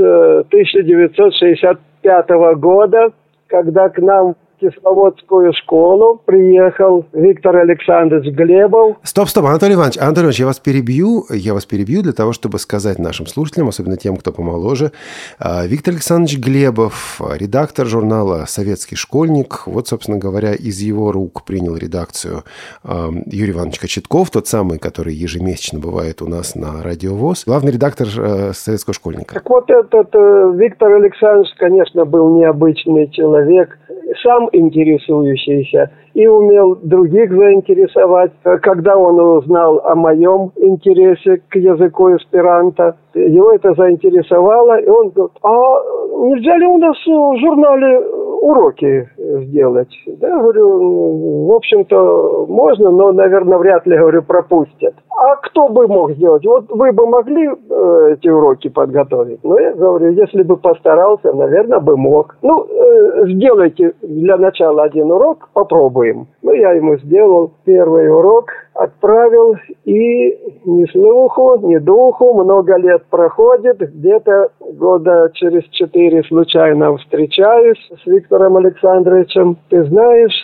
1965 0.48 2.30
э, 2.30 2.54
года, 2.54 3.10
когда 3.48 3.90
к 3.90 3.98
нам 3.98 4.34
Кисловодскую 4.60 5.52
школу 5.52 6.20
приехал 6.24 7.04
Виктор 7.12 7.56
Александрович 7.56 8.34
Глебов. 8.34 8.96
Стоп, 9.02 9.28
стоп, 9.28 9.44
Анатолий 9.44 9.74
Иванович, 9.74 9.98
Анатолий 9.98 10.24
Иванович, 10.24 10.40
я 10.40 10.46
вас 10.46 10.60
перебью, 10.60 11.24
я 11.30 11.54
вас 11.54 11.66
перебью 11.66 12.02
для 12.02 12.12
того, 12.12 12.32
чтобы 12.32 12.58
сказать 12.58 12.98
нашим 12.98 13.26
слушателям, 13.26 13.68
особенно 13.68 13.96
тем, 13.96 14.16
кто 14.16 14.32
помоложе. 14.32 14.92
А, 15.38 15.66
Виктор 15.66 15.94
Александрович 15.94 16.38
Глебов, 16.38 17.20
редактор 17.38 17.86
журнала 17.86 18.44
«Советский 18.46 18.96
школьник». 18.96 19.66
Вот, 19.66 19.88
собственно 19.88 20.18
говоря, 20.18 20.54
из 20.54 20.80
его 20.80 21.12
рук 21.12 21.44
принял 21.44 21.76
редакцию 21.76 22.44
а, 22.82 23.10
Юрий 23.26 23.52
Иванович 23.52 23.78
Кочетков, 23.78 24.30
тот 24.30 24.46
самый, 24.46 24.78
который 24.78 25.14
ежемесячно 25.14 25.80
бывает 25.80 26.22
у 26.22 26.28
нас 26.28 26.54
на 26.54 26.82
Радио 26.82 27.14
ВОЗ, 27.14 27.44
главный 27.46 27.72
редактор 27.72 28.08
а, 28.18 28.50
«Советского 28.54 28.94
школьника». 28.94 29.34
Так 29.34 29.48
вот 29.50 29.70
этот 29.70 30.14
э, 30.14 30.52
Виктор 30.56 30.94
Александрович, 30.94 31.50
конечно, 31.58 32.04
был 32.04 32.36
необычный 32.38 33.10
человек, 33.10 33.78
сам 34.22 34.45
интересующийся 34.52 35.90
и 36.14 36.26
умел 36.26 36.76
других 36.82 37.30
заинтересовать. 37.30 38.32
Когда 38.62 38.96
он 38.96 39.20
узнал 39.20 39.80
о 39.84 39.94
моем 39.94 40.50
интересе 40.56 41.42
к 41.48 41.56
языку 41.56 42.16
эсперанто, 42.16 42.96
его 43.14 43.52
это 43.52 43.74
заинтересовало, 43.74 44.80
и 44.80 44.88
он 44.88 45.10
говорит, 45.10 45.36
а 45.42 45.80
нельзя 46.22 46.56
ли 46.56 46.66
у 46.66 46.78
нас 46.78 46.96
в 47.06 47.38
журнале 47.38 48.00
уроки 48.36 49.08
сделать. 49.16 49.94
Да, 50.06 50.38
говорю, 50.38 51.46
в 51.46 51.52
общем-то, 51.52 52.46
можно, 52.48 52.90
но, 52.90 53.12
наверное, 53.12 53.58
вряд 53.58 53.86
ли, 53.86 53.96
говорю, 53.96 54.22
пропустят. 54.22 54.94
А 55.10 55.36
кто 55.36 55.68
бы 55.68 55.88
мог 55.88 56.12
сделать? 56.12 56.44
Вот 56.44 56.66
вы 56.68 56.92
бы 56.92 57.06
могли 57.06 57.48
э, 57.48 58.10
эти 58.12 58.28
уроки 58.28 58.68
подготовить? 58.68 59.40
Ну, 59.42 59.58
я 59.58 59.72
говорю, 59.72 60.10
если 60.10 60.42
бы 60.42 60.56
постарался, 60.56 61.32
наверное, 61.32 61.80
бы 61.80 61.96
мог. 61.96 62.36
Ну, 62.42 62.64
э, 62.64 63.26
сделайте 63.28 63.94
для 64.02 64.36
начала 64.36 64.84
один 64.84 65.10
урок, 65.10 65.48
попробуем. 65.52 66.26
Ну, 66.42 66.52
я 66.52 66.72
ему 66.72 66.98
сделал 66.98 67.52
первый 67.64 68.10
урок, 68.10 68.50
отправил, 68.78 69.56
и 69.84 70.38
ни 70.64 70.90
слуху, 70.90 71.58
ни 71.62 71.78
духу, 71.78 72.34
много 72.34 72.76
лет 72.76 73.04
проходит, 73.10 73.78
где-то 73.78 74.50
года 74.74 75.30
через 75.34 75.64
четыре 75.70 76.22
случайно 76.24 76.96
встречаюсь 76.96 77.78
с 78.02 78.06
Виктором 78.06 78.56
Александровичем. 78.56 79.56
Ты 79.68 79.84
знаешь, 79.84 80.34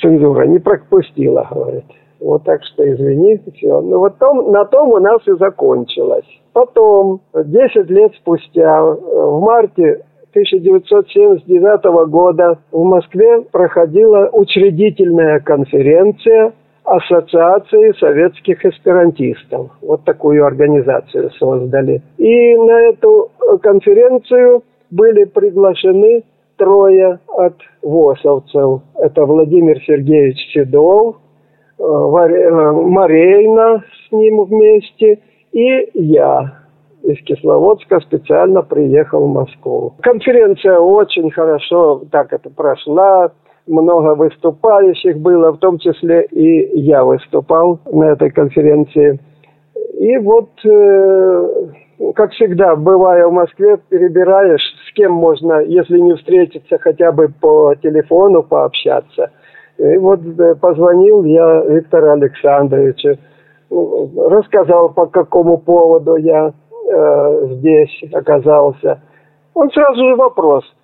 цензура 0.00 0.46
не 0.46 0.58
пропустила, 0.58 1.46
говорит. 1.50 1.84
Вот 2.20 2.44
так 2.44 2.64
что 2.64 2.90
извини, 2.90 3.40
все. 3.54 3.80
Ну 3.80 3.98
вот 3.98 4.18
том, 4.18 4.50
на 4.50 4.64
том 4.64 4.88
у 4.88 4.98
нас 4.98 5.20
и 5.26 5.32
закончилось. 5.32 6.24
Потом, 6.54 7.20
10 7.34 7.90
лет 7.90 8.12
спустя, 8.14 8.82
в 8.82 9.40
марте 9.40 10.02
1979 10.30 12.08
года 12.08 12.58
в 12.72 12.82
Москве 12.84 13.42
проходила 13.52 14.30
учредительная 14.32 15.40
конференция 15.40 16.52
Ассоциации 16.86 17.98
советских 17.98 18.64
эсперантистов. 18.64 19.70
Вот 19.82 20.04
такую 20.04 20.46
организацию 20.46 21.30
создали. 21.32 22.00
И 22.16 22.56
на 22.56 22.80
эту 22.90 23.30
конференцию 23.62 24.62
были 24.90 25.24
приглашены 25.24 26.22
трое 26.56 27.18
от 27.28 27.56
ВОСовцев. 27.82 28.82
Это 28.98 29.24
Владимир 29.26 29.78
Сергеевич 29.82 30.38
Седов, 30.52 31.16
э, 31.78 31.82
э, 31.82 32.72
Марейна 32.72 33.84
с 34.08 34.12
ним 34.12 34.44
вместе 34.44 35.18
и 35.52 35.90
я 35.94 36.52
из 37.02 37.22
Кисловодска 37.24 38.00
специально 38.00 38.62
приехал 38.62 39.26
в 39.26 39.32
Москву. 39.32 39.94
Конференция 40.02 40.78
очень 40.78 41.30
хорошо 41.30 42.02
так 42.10 42.32
это 42.32 42.50
прошла 42.50 43.32
много 43.66 44.14
выступающих 44.14 45.18
было, 45.18 45.52
в 45.52 45.58
том 45.58 45.78
числе 45.78 46.24
и 46.26 46.80
я 46.80 47.04
выступал 47.04 47.80
на 47.90 48.12
этой 48.12 48.30
конференции. 48.30 49.18
И 49.98 50.18
вот, 50.18 50.50
э, 50.64 51.48
как 52.14 52.32
всегда, 52.32 52.76
бывая 52.76 53.26
в 53.26 53.32
Москве, 53.32 53.78
перебираешь, 53.88 54.62
с 54.88 54.92
кем 54.94 55.12
можно, 55.12 55.60
если 55.60 55.98
не 55.98 56.14
встретиться, 56.14 56.78
хотя 56.78 57.12
бы 57.12 57.28
по 57.28 57.74
телефону 57.74 58.42
пообщаться. 58.42 59.30
И 59.78 59.96
вот 59.96 60.20
э, 60.20 60.54
позвонил 60.54 61.24
я 61.24 61.62
Виктору 61.62 62.12
Александровичу, 62.12 63.18
рассказал, 63.70 64.90
по 64.90 65.06
какому 65.06 65.58
поводу 65.58 66.16
я 66.16 66.52
э, 66.52 67.46
здесь 67.52 68.04
оказался. 68.12 69.00
Он 69.54 69.70
сразу 69.70 70.04
же 70.04 70.16
вопрос– 70.16 70.64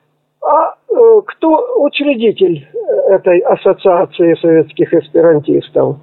а 0.43 0.75
э, 0.89 1.21
кто 1.27 1.83
учредитель 1.85 2.67
э, 2.73 3.15
этой 3.15 3.39
ассоциации 3.41 4.35
советских 4.41 4.93
эсперантистов? 4.93 5.97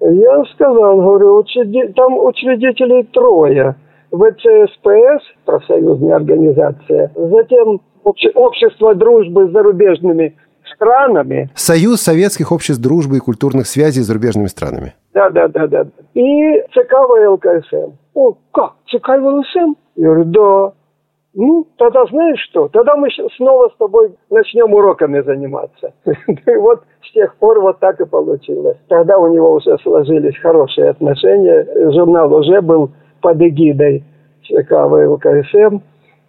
Я 0.00 0.44
сказал, 0.54 0.96
говорю, 0.96 1.38
учреди... 1.38 1.88
там 1.92 2.18
учредителей 2.18 3.04
трое. 3.04 3.76
ВЦСПС, 4.10 5.22
профсоюзная 5.44 6.16
организация, 6.16 7.12
затем 7.14 7.80
обще... 8.04 8.30
Общество 8.30 8.94
дружбы 8.94 9.48
с 9.48 9.52
зарубежными 9.52 10.34
странами. 10.74 11.50
Союз 11.54 12.00
Советских 12.00 12.52
обществ 12.52 12.80
дружбы 12.80 13.18
и 13.18 13.20
культурных 13.20 13.66
связей 13.66 14.00
с 14.00 14.06
зарубежными 14.06 14.46
странами. 14.46 14.94
Да, 15.12 15.28
да, 15.30 15.48
да, 15.48 15.66
да. 15.66 15.86
И 16.14 16.60
ЦК 16.72 16.92
ВЛКСМ. 17.06 17.92
О, 18.14 18.34
как? 18.52 18.76
ЦК 18.88 19.08
ВЛКСМ? 19.18 19.74
Я 19.96 20.06
говорю, 20.06 20.24
да. 20.24 20.72
Ну, 21.40 21.68
тогда 21.76 22.04
знаешь 22.06 22.40
что? 22.50 22.66
Тогда 22.66 22.96
мы 22.96 23.08
снова 23.36 23.68
с 23.68 23.76
тобой 23.78 24.10
начнем 24.28 24.74
уроками 24.74 25.20
заниматься. 25.20 25.92
И 26.04 26.56
вот 26.56 26.82
с 27.08 27.12
тех 27.12 27.36
пор 27.36 27.60
вот 27.60 27.78
так 27.78 28.00
и 28.00 28.06
получилось. 28.06 28.76
Тогда 28.88 29.16
у 29.18 29.32
него 29.32 29.52
уже 29.52 29.78
сложились 29.78 30.36
хорошие 30.42 30.90
отношения. 30.90 31.64
Журнал 31.92 32.34
уже 32.34 32.60
был 32.60 32.90
под 33.20 33.40
эгидой 33.40 34.02
ЧК 34.42 34.88
ВЛКСМ. 34.88 35.78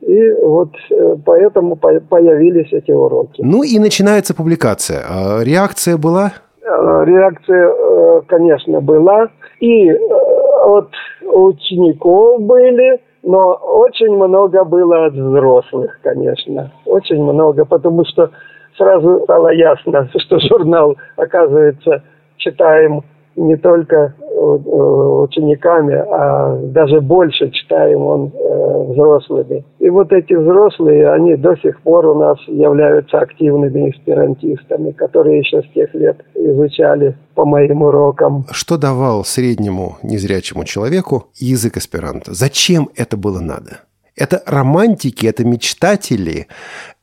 И 0.02 0.32
вот 0.44 0.70
э, 0.92 1.16
поэтому 1.26 1.76
появились 1.76 2.72
эти 2.72 2.92
уроки. 2.92 3.42
Ну 3.44 3.64
и 3.64 3.80
начинается 3.80 4.36
публикация. 4.36 5.02
А 5.10 5.44
реакция 5.44 5.98
была? 5.98 6.34
Э, 6.62 7.04
реакция, 7.04 7.68
э, 7.68 8.22
конечно, 8.28 8.80
была. 8.80 9.30
И 9.60 9.92
от 9.92 10.92
учеников 11.24 12.44
были, 12.44 13.02
но 13.24 13.54
очень 13.54 14.16
много 14.16 14.64
было 14.64 15.08
от 15.08 15.14
взрослых, 15.14 16.00
конечно. 16.02 16.72
Очень 16.86 17.22
много, 17.22 17.66
потому 17.66 18.06
что 18.06 18.32
сразу 18.78 19.22
стало 19.24 19.50
ясно, 19.50 20.10
что 20.18 20.40
журнал, 20.40 20.96
оказывается, 21.18 22.04
читаем 22.38 23.04
не 23.40 23.56
только 23.58 23.96
э, 23.96 24.34
учениками, 24.34 25.96
а 25.96 26.58
даже 26.64 27.02
больше 27.02 27.50
читаем 27.52 28.02
он 28.02 28.32
э, 28.34 28.84
взрослыми. 28.92 29.66
И 29.80 29.90
вот 29.90 30.12
эти 30.12 30.34
взрослые, 30.34 31.12
они 31.12 31.36
до 31.36 31.56
сих 31.58 31.82
пор 31.82 32.06
у 32.08 32.16
нас 32.16 32.38
являются 32.48 33.20
активными 33.20 33.92
эсперантистами, 33.92 34.92
которые 34.92 35.40
еще 35.40 35.62
с 35.62 35.74
тех 35.74 35.94
лет 35.94 36.18
изучали 36.36 37.16
по 37.36 37.46
моим 37.46 37.82
урокам. 37.84 38.46
Что 38.52 38.78
давал 38.78 39.24
среднему 39.24 39.98
незрячему 40.04 40.66
человеку 40.66 41.26
язык 41.36 41.78
эсперанто? 41.78 42.34
Зачем 42.34 42.90
это 42.96 43.18
было 43.18 43.40
надо? 43.40 43.89
Это 44.20 44.42
романтики, 44.46 45.26
это 45.26 45.46
мечтатели, 45.46 46.48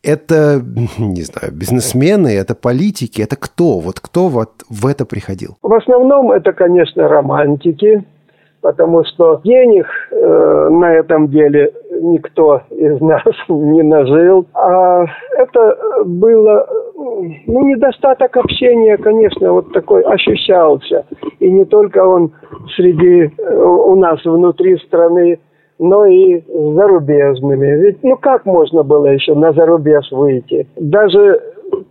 это, 0.03 0.61
не 0.99 1.23
знаю, 1.23 1.53
бизнесмены, 1.53 2.29
это 2.29 2.55
политики, 2.55 3.23
это 3.23 3.37
кто? 3.37 3.79
Вот 3.79 4.01
кто 4.01 4.29
вот 4.29 4.51
в 4.69 4.87
это 4.87 5.07
приходил? 5.07 5.57
В 5.63 5.73
основном 5.73 6.31
это, 6.31 6.53
конечно, 6.53 7.09
романтики, 7.09 8.05
потому 8.61 9.05
что 9.05 9.41
денег 9.45 9.87
э, 10.11 10.69
на 10.71 10.93
этом 10.93 11.29
деле 11.29 11.73
никто 12.03 12.63
из 12.71 13.01
нас 13.01 13.23
не 13.49 13.83
нажил. 13.83 14.47
А 14.55 15.05
это 15.39 16.05
было, 16.05 16.67
ну, 17.47 17.67
недостаток 17.67 18.37
общения, 18.37 18.97
конечно, 18.97 19.53
вот 19.53 19.73
такой 19.73 20.03
ощущался. 20.03 21.07
И 21.39 21.51
не 21.51 21.65
только 21.65 21.99
он 21.99 22.33
среди 22.77 23.33
э, 23.39 23.57
у 23.57 23.95
нас 23.97 24.25
внутри 24.25 24.77
страны, 24.79 25.39
но 25.79 26.07
и 26.07 26.41
с 26.41 26.45
зарубежными. 26.47 27.67
Ведь 27.67 28.03
ну 28.03 28.17
как 28.17 28.47
можно 28.47 28.83
было 28.83 29.07
еще 29.07 29.35
на 29.35 29.53
зарубеж 29.53 30.11
выйти? 30.11 30.67
Даже 30.77 31.41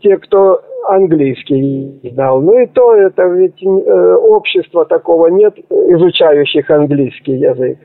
те, 0.01 0.17
кто 0.17 0.61
английский 0.87 1.99
знал. 2.13 2.41
Ну 2.41 2.59
и 2.59 2.67
то 2.67 2.95
это 2.95 3.23
ведь 3.25 3.61
э, 3.63 4.15
общества 4.15 4.85
такого 4.85 5.27
нет, 5.27 5.55
изучающих 5.69 6.69
английский 6.69 7.33
язык. 7.33 7.79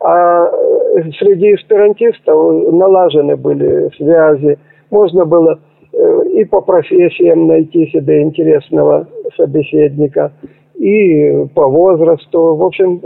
А 0.00 0.46
э, 0.46 1.02
среди 1.18 1.54
эсперантистов 1.54 2.72
налажены 2.72 3.36
были 3.36 3.90
связи. 3.96 4.58
Можно 4.90 5.24
было 5.24 5.58
э, 5.92 6.22
и 6.34 6.44
по 6.44 6.60
профессиям 6.60 7.48
найти 7.48 7.86
себе 7.86 8.22
интересного 8.22 9.08
собеседника, 9.36 10.32
и 10.76 11.46
по 11.54 11.66
возрасту. 11.66 12.54
В 12.54 12.62
общем, 12.62 13.00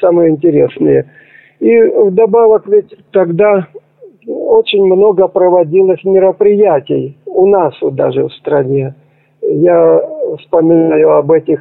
самые 0.00 0.30
интересные– 0.30 1.06
и 1.64 1.80
вдобавок 1.80 2.66
ведь 2.66 2.94
тогда 3.10 3.68
очень 4.26 4.84
много 4.84 5.28
проводилось 5.28 6.04
мероприятий 6.04 7.16
у 7.24 7.46
нас 7.46 7.74
вот 7.80 7.94
даже 7.94 8.24
в 8.24 8.32
стране. 8.34 8.94
Я 9.40 10.00
вспоминаю 10.40 11.16
об 11.16 11.32
этих 11.32 11.60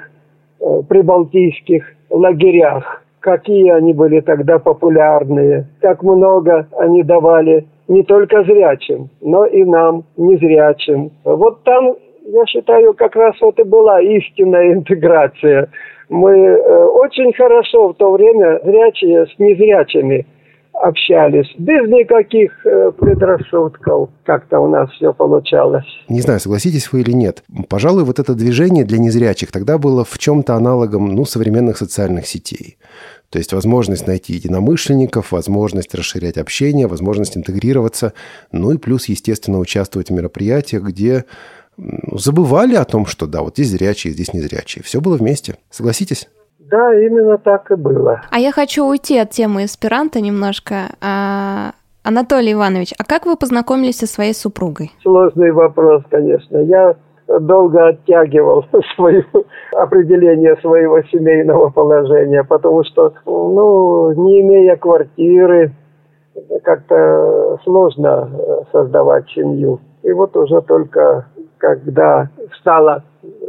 э, 0.60 0.82
прибалтийских 0.90 1.86
лагерях, 2.10 3.02
какие 3.22 3.70
они 3.72 3.94
были 3.94 4.20
тогда 4.20 4.60
популярные, 4.60 5.70
как 5.80 6.04
много 6.04 6.68
они 6.78 7.04
давали 7.04 7.66
не 7.88 8.04
только 8.04 8.44
зрячим, 8.44 9.08
но 9.22 9.46
и 9.46 9.64
нам, 9.64 10.04
незрячим. 10.18 11.12
Вот 11.24 11.64
там, 11.64 11.96
я 12.26 12.46
считаю, 12.46 12.94
как 12.94 13.16
раз 13.16 13.36
вот 13.42 13.60
и 13.60 13.64
была 13.64 14.02
истинная 14.02 14.74
интеграция 14.74 15.70
мы 16.10 16.32
э, 16.32 16.86
очень 16.86 17.34
хорошо 17.34 17.90
в 17.90 17.96
то 17.96 18.12
время 18.12 18.60
зрячие 18.64 19.26
с 19.26 19.40
незрячими 19.40 20.26
общались 20.74 21.48
без 21.58 21.88
никаких 21.88 22.52
э, 22.66 22.92
предрассудков. 22.92 24.10
Как-то 24.26 24.60
у 24.60 24.68
нас 24.68 24.90
все 24.92 25.14
получалось. 25.14 25.86
Не 26.10 26.22
знаю, 26.22 26.40
согласитесь 26.40 26.92
вы 26.92 27.02
или 27.02 27.12
нет. 27.12 27.44
Пожалуй, 27.70 28.04
вот 28.04 28.20
это 28.20 28.34
движение 28.34 28.84
для 28.84 28.98
незрячих 28.98 29.52
тогда 29.52 29.78
было 29.78 30.04
в 30.04 30.18
чем-то 30.18 30.56
аналогом 30.56 31.14
ну, 31.14 31.26
современных 31.26 31.78
социальных 31.78 32.26
сетей. 32.26 32.78
То 33.30 33.40
есть 33.40 33.54
возможность 33.54 34.06
найти 34.06 34.34
единомышленников, 34.34 35.32
возможность 35.32 35.96
расширять 35.96 36.38
общение, 36.38 36.88
возможность 36.88 37.36
интегрироваться, 37.38 38.14
ну 38.52 38.72
и 38.72 38.78
плюс, 38.78 39.10
естественно, 39.10 39.60
участвовать 39.60 40.10
в 40.10 40.14
мероприятиях, 40.14 40.84
где 40.84 41.26
забывали 42.12 42.76
о 42.76 42.86
том, 42.86 43.06
что 43.06 43.28
да, 43.28 43.42
вот 43.42 43.54
здесь 43.54 43.72
зрячие, 43.72 44.14
здесь 44.14 44.34
незрячие. 44.34 44.84
Все 44.84 45.02
было 45.02 45.18
вместе. 45.18 45.56
Согласитесь? 45.70 46.30
Да, 46.60 46.94
именно 46.94 47.38
так 47.38 47.70
и 47.72 47.76
было. 47.76 48.22
А 48.32 48.40
я 48.40 48.52
хочу 48.52 48.86
уйти 48.86 49.18
от 49.18 49.30
темы 49.32 49.66
эсперанто 49.66 50.22
немножко. 50.22 50.96
А, 51.02 51.74
Анатолий 52.04 52.54
Иванович, 52.54 52.94
а 52.98 53.04
как 53.04 53.26
вы 53.26 53.36
познакомились 53.36 53.98
со 53.98 54.08
своей 54.08 54.34
супругой? 54.34 54.92
Сложный 55.02 55.52
вопрос, 55.52 56.04
конечно. 56.10 56.58
Я 56.58 56.96
долго 57.40 57.88
оттягивал 57.88 58.66
свое 58.96 59.26
определение 59.72 60.56
своего 60.58 61.02
семейного 61.04 61.70
положения, 61.70 62.44
потому 62.44 62.84
что, 62.84 63.14
ну, 63.26 64.12
не 64.14 64.42
имея 64.42 64.76
квартиры, 64.76 65.74
как-то 66.64 67.60
сложно 67.64 68.30
э, 68.32 68.62
создавать 68.72 69.30
семью. 69.30 69.80
И 70.04 70.12
вот 70.12 70.36
уже 70.36 70.62
только 70.62 71.28
когда 71.64 72.28
стало 72.60 73.04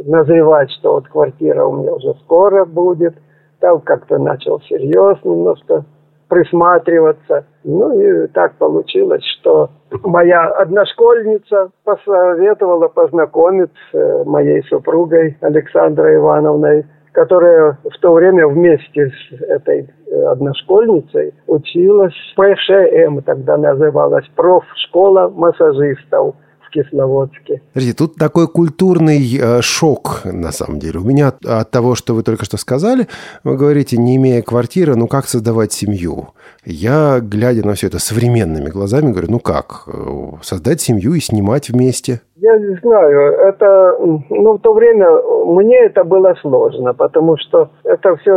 назревать, 0.05 0.71
что 0.71 0.93
вот 0.93 1.07
квартира 1.09 1.65
у 1.65 1.81
меня 1.81 1.95
уже 1.95 2.13
скоро 2.23 2.63
будет, 2.63 3.13
там 3.59 3.81
как-то 3.81 4.17
начал 4.17 4.59
всерьез 4.59 5.17
немножко 5.25 5.83
присматриваться. 6.29 7.45
Ну 7.65 7.99
и 7.99 8.27
так 8.27 8.55
получилось, 8.55 9.23
что 9.37 9.69
моя 10.03 10.45
одношкольница 10.45 11.71
посоветовала 11.83 12.87
познакомиться 12.87 13.73
с 13.93 14.25
моей 14.25 14.63
супругой 14.63 15.37
Александрой 15.41 16.15
Ивановной, 16.15 16.85
которая 17.11 17.77
в 17.83 17.99
то 17.99 18.13
время 18.13 18.47
вместе 18.47 19.09
с 19.09 19.41
этой 19.41 19.89
одношкольницей 20.25 21.33
училась 21.47 22.13
в 22.13 22.35
ПШМ, 22.35 23.19
тогда 23.25 23.57
называлась 23.57 24.25
профшкола 24.37 25.27
массажистов 25.27 26.35
Кисловодске. 26.75 27.61
Смотрите, 27.71 27.97
тут 27.97 28.15
такой 28.15 28.47
культурный 28.47 29.19
э, 29.37 29.61
шок, 29.61 30.21
на 30.25 30.51
самом 30.51 30.79
деле. 30.79 30.99
У 30.99 31.03
меня 31.03 31.29
от, 31.29 31.45
от 31.45 31.71
того, 31.71 31.95
что 31.95 32.13
вы 32.13 32.23
только 32.23 32.43
что 32.43 32.57
сказали, 32.57 33.07
вы 33.43 33.55
говорите, 33.55 33.97
не 33.97 34.17
имея 34.17 34.41
квартиры, 34.41 34.95
ну 34.95 35.07
как 35.07 35.25
создавать 35.25 35.71
семью? 35.71 36.29
Я, 36.65 37.19
глядя 37.21 37.65
на 37.65 37.73
все 37.73 37.87
это 37.87 37.99
современными 37.99 38.69
глазами, 38.69 39.11
говорю, 39.11 39.27
ну 39.29 39.39
как? 39.39 39.83
Э, 39.87 40.41
создать 40.41 40.81
семью 40.81 41.13
и 41.13 41.21
снимать 41.21 41.69
вместе? 41.69 42.21
Я 42.35 42.57
не 42.59 42.75
знаю, 42.75 43.31
это, 43.31 43.97
ну, 44.29 44.57
в 44.57 44.59
то 44.59 44.73
время 44.73 45.07
мне 45.45 45.85
это 45.85 46.03
было 46.03 46.35
сложно, 46.41 46.93
потому 46.93 47.37
что 47.37 47.69
это 47.85 48.17
все, 48.17 48.33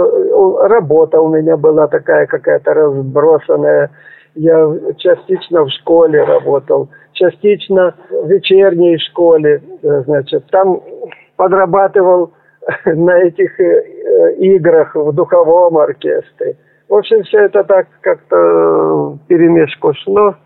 работа 0.69 1.21
у 1.21 1.29
меня 1.29 1.57
была 1.57 1.89
такая 1.89 2.27
какая-то 2.27 2.75
разбросанная, 2.75 3.91
я 4.35 4.73
частично 4.99 5.65
в 5.65 5.71
школе 5.71 6.23
работал, 6.23 6.89
частично 7.19 7.95
в 8.11 8.29
вечерней 8.29 8.99
школе, 8.99 9.63
э, 9.83 10.03
значит, 10.07 10.47
там 10.51 10.81
подрабатывал 11.37 12.33
на 12.87 13.19
этих 13.19 13.59
э, 13.61 14.35
играх 14.39 14.95
в 14.95 15.13
духовом 15.13 15.79
оркестре. 15.79 16.57
В 16.89 16.95
общем, 16.95 17.23
все 17.25 17.45
это 17.45 17.65
так 17.65 17.87
как-то 18.01 19.19
перемешку 19.29 19.93
шло, 19.95 20.37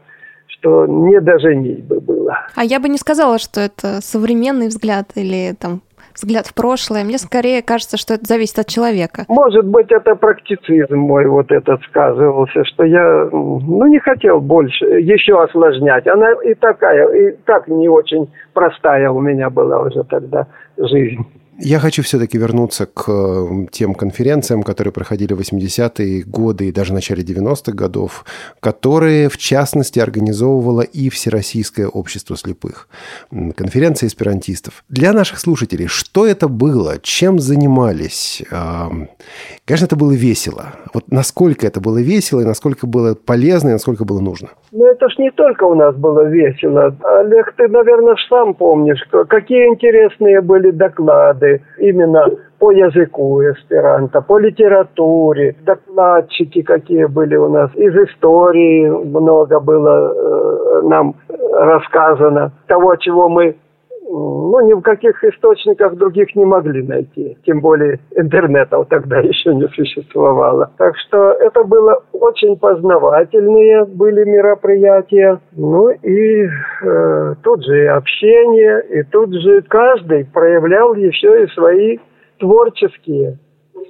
что 0.46 0.86
не 0.86 1.20
доженить 1.20 1.84
бы 1.84 2.00
было. 2.00 2.36
А 2.56 2.64
я 2.64 2.80
бы 2.80 2.88
не 2.88 2.98
сказала, 2.98 3.38
что 3.38 3.60
это 3.60 4.00
современный 4.00 4.68
взгляд 4.68 5.06
или 5.14 5.54
там 5.54 5.82
взгляд 6.14 6.46
в 6.46 6.54
прошлое. 6.54 7.04
Мне 7.04 7.18
скорее 7.18 7.62
кажется, 7.62 7.96
что 7.96 8.14
это 8.14 8.24
зависит 8.26 8.58
от 8.58 8.68
человека. 8.68 9.24
Может 9.28 9.66
быть, 9.66 9.90
это 9.90 10.14
практицизм 10.14 10.96
мой 10.96 11.26
вот 11.26 11.50
этот 11.50 11.82
сказывался, 11.84 12.64
что 12.64 12.84
я 12.84 13.28
ну, 13.32 13.86
не 13.86 13.98
хотел 13.98 14.40
больше, 14.40 14.84
еще 14.84 15.42
осложнять. 15.42 16.06
Она 16.06 16.32
и 16.44 16.54
такая, 16.54 17.08
и 17.08 17.36
так 17.44 17.68
не 17.68 17.88
очень 17.88 18.30
простая 18.52 19.10
у 19.10 19.20
меня 19.20 19.50
была 19.50 19.80
уже 19.80 20.04
тогда 20.04 20.46
жизнь. 20.76 21.24
Я 21.58 21.80
хочу 21.80 22.02
все-таки 22.02 22.38
вернуться 22.38 22.86
к 22.86 23.04
э, 23.08 23.66
тем 23.70 23.94
конференциям, 23.94 24.62
которые 24.62 24.92
проходили 24.92 25.34
в 25.34 25.40
80-е 25.40 26.22
годы 26.22 26.68
и 26.68 26.72
даже 26.72 26.92
в 26.92 26.94
начале 26.94 27.22
90-х 27.22 27.72
годов, 27.72 28.24
которые, 28.60 29.28
в 29.28 29.36
частности, 29.36 29.98
организовывало 29.98 30.80
и 30.80 31.10
Всероссийское 31.10 31.86
общество 31.86 32.36
слепых. 32.36 32.88
Конференция 33.54 34.06
эсперантистов. 34.08 34.82
Для 34.88 35.12
наших 35.12 35.38
слушателей, 35.38 35.88
что 35.88 36.26
это 36.26 36.48
было? 36.48 36.98
Чем 37.02 37.38
занимались? 37.38 38.42
Конечно, 39.72 39.86
это 39.86 39.96
было 39.96 40.12
весело. 40.12 40.64
Вот 40.92 41.04
насколько 41.10 41.66
это 41.66 41.80
было 41.80 41.96
весело, 41.96 42.42
и 42.42 42.44
насколько 42.44 42.86
было 42.86 43.14
полезно, 43.14 43.70
и 43.70 43.72
насколько 43.72 44.04
было 44.04 44.20
нужно? 44.20 44.48
Ну, 44.70 44.84
это 44.84 45.08
ж 45.08 45.16
не 45.16 45.30
только 45.30 45.64
у 45.64 45.74
нас 45.74 45.96
было 45.96 46.28
весело. 46.28 46.94
Олег, 47.02 47.54
ты, 47.56 47.68
наверное, 47.68 48.16
сам 48.28 48.52
помнишь, 48.52 49.02
какие 49.30 49.68
интересные 49.68 50.42
были 50.42 50.72
доклады 50.72 51.62
именно 51.78 52.26
по 52.58 52.70
языку 52.70 53.40
эсперанто, 53.40 54.20
по 54.20 54.38
литературе, 54.38 55.56
докладчики 55.64 56.60
какие 56.60 57.06
были 57.06 57.36
у 57.36 57.48
нас, 57.48 57.74
из 57.74 57.94
истории 57.96 58.90
много 58.90 59.58
было 59.58 60.12
э, 60.12 60.82
нам 60.82 61.16
рассказано, 61.54 62.52
того, 62.66 62.96
чего 62.96 63.30
мы 63.30 63.56
ну, 64.12 64.60
ни 64.66 64.74
в 64.74 64.82
каких 64.82 65.24
источниках 65.24 65.94
других 65.96 66.34
не 66.36 66.44
могли 66.44 66.82
найти. 66.82 67.38
Тем 67.46 67.60
более 67.60 68.00
интернета 68.14 68.84
тогда 68.84 69.20
еще 69.20 69.54
не 69.54 69.66
существовало. 69.68 70.70
Так 70.76 70.94
что 70.98 71.32
это 71.32 71.64
было 71.64 72.02
очень 72.12 72.58
познавательные 72.58 73.84
были 73.86 74.24
мероприятия. 74.24 75.40
Ну 75.52 75.88
и 75.90 76.46
э, 76.46 77.34
тут 77.42 77.64
же 77.64 77.84
и 77.84 77.86
общение, 77.86 78.82
и 78.90 79.02
тут 79.04 79.32
же 79.32 79.62
каждый 79.62 80.26
проявлял 80.26 80.94
еще 80.94 81.44
и 81.44 81.46
свои 81.48 81.98
творческие 82.38 83.38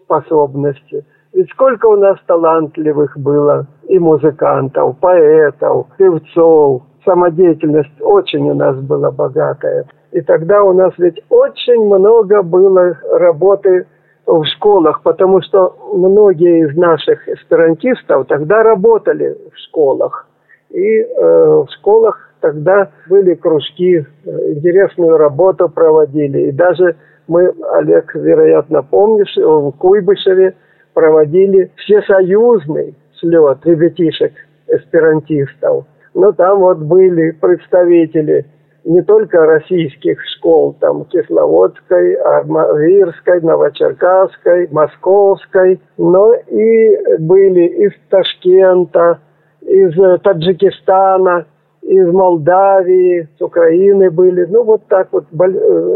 способности. 0.04 1.04
Ведь 1.32 1.50
сколько 1.50 1.86
у 1.86 1.96
нас 1.96 2.18
талантливых 2.26 3.18
было 3.18 3.66
и 3.88 3.98
музыкантов, 3.98 4.98
поэтов, 5.00 5.86
певцов. 5.96 6.82
Самодеятельность 7.04 8.00
очень 8.00 8.48
у 8.50 8.54
нас 8.54 8.76
была 8.76 9.10
богатая. 9.10 9.86
И 10.12 10.20
тогда 10.20 10.62
у 10.62 10.72
нас 10.72 10.92
ведь 10.98 11.22
очень 11.30 11.84
много 11.84 12.42
было 12.42 12.98
работы 13.10 13.86
в 14.26 14.44
школах, 14.44 15.02
потому 15.02 15.40
что 15.40 15.74
многие 15.92 16.68
из 16.68 16.76
наших 16.76 17.28
эсперантистов 17.28 18.26
тогда 18.28 18.62
работали 18.62 19.36
в 19.52 19.58
школах. 19.58 20.28
И 20.70 21.00
э, 21.00 21.06
в 21.18 21.66
школах 21.78 22.30
тогда 22.40 22.90
были 23.08 23.34
кружки, 23.34 24.04
э, 24.24 24.52
интересную 24.52 25.16
работу 25.16 25.68
проводили. 25.68 26.48
И 26.48 26.52
даже 26.52 26.96
мы, 27.26 27.52
Олег, 27.72 28.14
вероятно, 28.14 28.82
помнишь, 28.82 29.36
в 29.36 29.72
Куйбышеве 29.72 30.54
проводили 30.92 31.70
всесоюзный 31.76 32.94
слет 33.18 33.58
ребятишек 33.64 34.32
эсперантистов. 34.68 35.86
Но 36.14 36.32
там 36.32 36.58
вот 36.60 36.78
были 36.78 37.30
представители 37.30 38.44
не 38.84 39.02
только 39.02 39.38
российских 39.46 40.18
школ, 40.36 40.76
там 40.80 41.04
Кисловодской, 41.06 42.14
Армавирской, 42.14 43.40
Новочеркасской, 43.40 44.68
Московской, 44.70 45.80
но 45.98 46.34
и 46.34 47.18
были 47.18 47.66
из 47.86 47.92
Ташкента, 48.08 49.20
из 49.60 49.94
Таджикистана, 50.22 51.46
из 51.82 52.12
Молдавии, 52.12 53.28
с 53.38 53.42
Украины 53.42 54.10
были. 54.10 54.44
Ну, 54.46 54.62
вот 54.64 54.82
так 54.88 55.08
вот. 55.12 55.24
Э, 55.32 55.46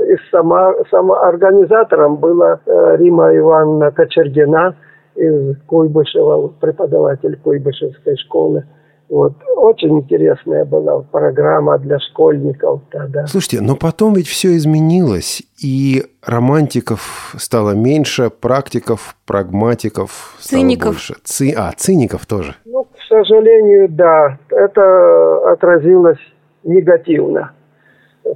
из 0.09 0.19
сама, 0.31 0.75
сама 0.91 1.21
организатором 1.21 2.17
была 2.17 2.61
э, 2.67 2.97
Рима 2.99 3.37
Ивановна 3.37 3.93
Кочергина 3.93 4.75
из 5.15 5.57
Куйбышева, 5.67 6.53
преподаватель 6.61 7.39
Куйбышевской 7.43 8.17
школы. 8.17 8.65
Вот. 9.09 9.35
Очень 9.57 10.01
интересная 10.01 10.65
была 10.65 11.01
программа 11.01 11.79
для 11.79 11.99
школьников 12.01 12.81
тогда. 12.91 13.27
Слушайте, 13.27 13.61
но 13.61 13.77
потом 13.77 14.15
ведь 14.15 14.27
все 14.27 14.57
изменилось, 14.57 15.43
и 15.63 16.05
романтиков 16.25 17.35
стало 17.39 17.71
меньше, 17.73 18.31
практиков, 18.31 19.17
прагматиков 19.27 20.37
циников. 20.41 20.87
стало 20.87 20.93
больше. 20.95 21.15
Ци... 21.23 21.53
А, 21.57 21.73
циников 21.77 22.27
тоже. 22.27 22.57
Ну, 22.65 22.85
к 22.85 22.99
сожалению, 23.09 23.89
да. 23.89 24.39
Это 24.51 25.53
отразилось 25.53 26.19
негативно. 26.65 27.53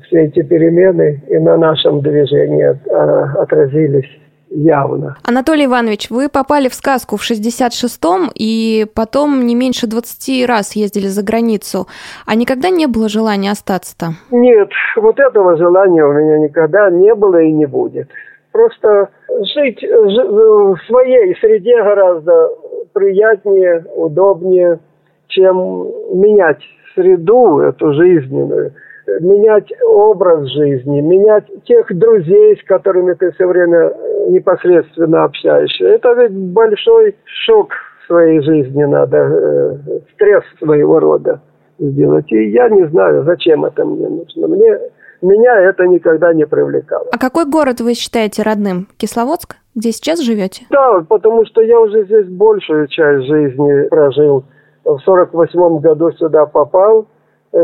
Все 0.07 0.27
эти 0.27 0.43
перемены 0.43 1.23
и 1.29 1.37
на 1.39 1.57
нашем 1.57 2.01
движении 2.01 2.79
а, 2.93 3.43
отразились 3.43 4.09
явно. 4.51 5.17
Анатолий 5.25 5.67
Иванович, 5.67 6.11
вы 6.11 6.29
попали 6.29 6.69
в 6.69 6.75
сказку 6.75 7.17
в 7.17 7.23
66-м 7.23 8.31
и 8.35 8.87
потом 8.95 9.47
не 9.47 9.55
меньше 9.55 9.87
20 9.87 10.47
раз 10.47 10.77
ездили 10.77 11.07
за 11.07 11.23
границу. 11.23 11.87
А 12.27 12.35
никогда 12.35 12.71
не 12.71 12.87
было 12.87 13.09
желания 13.09 13.51
остаться-то? 13.51 14.13
Нет, 14.31 14.71
вот 14.97 15.19
этого 15.19 15.57
желания 15.57 16.05
у 16.05 16.13
меня 16.13 16.39
никогда 16.39 16.91
не 16.91 17.15
было 17.15 17.41
и 17.41 17.53
не 17.53 17.67
будет. 17.67 18.09
Просто 18.53 19.11
жить 19.55 19.83
в 19.83 20.77
своей 20.87 21.37
среде 21.41 21.83
гораздо 21.83 22.49
приятнее, 22.93 23.85
удобнее, 23.95 24.81
чем 25.29 25.87
менять 26.13 26.61
среду 26.95 27.61
эту 27.61 27.93
жизненную– 27.95 28.73
менять 29.21 29.73
образ 29.87 30.49
жизни, 30.51 31.01
менять 31.01 31.47
тех 31.65 31.87
друзей, 31.97 32.57
с 32.57 32.65
которыми 32.67 33.15
ты 33.15 33.33
все 33.33 33.47
время 33.47 33.93
непосредственно 34.29 35.25
общаешься. 35.25 35.85
Это 35.87 36.13
ведь 36.13 36.33
большой 36.33 37.17
шок 37.25 37.73
в 38.03 38.07
своей 38.07 38.41
жизни 38.41 38.85
надо, 38.85 39.17
э, 39.17 39.77
стресс 40.15 40.45
своего 40.59 41.01
рода 41.01 41.41
сделать. 41.79 42.31
И 42.31 42.51
я 42.51 42.69
не 42.69 42.87
знаю, 42.89 43.25
зачем 43.25 43.65
это 43.65 43.85
мне 43.85 44.09
нужно. 44.09 44.49
Мне, 44.49 44.79
меня 45.23 45.61
это 45.61 45.87
никогда 45.87 46.33
не 46.33 46.47
привлекало. 46.47 47.07
А 47.13 47.19
какой 47.19 47.47
город 47.47 47.81
вы 47.81 47.95
считаете 47.95 48.43
родным? 48.43 48.89
Кисловодск? 48.97 49.57
Где 49.75 49.93
сейчас 49.93 50.21
живете? 50.21 50.67
Да, 50.71 51.05
потому 51.09 51.47
что 51.47 51.63
я 51.63 51.81
уже 51.81 52.05
здесь 52.05 52.27
большую 52.27 52.89
часть 52.89 53.27
жизни 53.27 53.89
прожил. 53.89 54.45
В 54.85 54.99
сорок 55.01 55.33
восьмом 55.33 55.79
году 55.79 56.11
сюда 56.13 56.47
попал– 56.47 57.07
Э, 57.20 57.20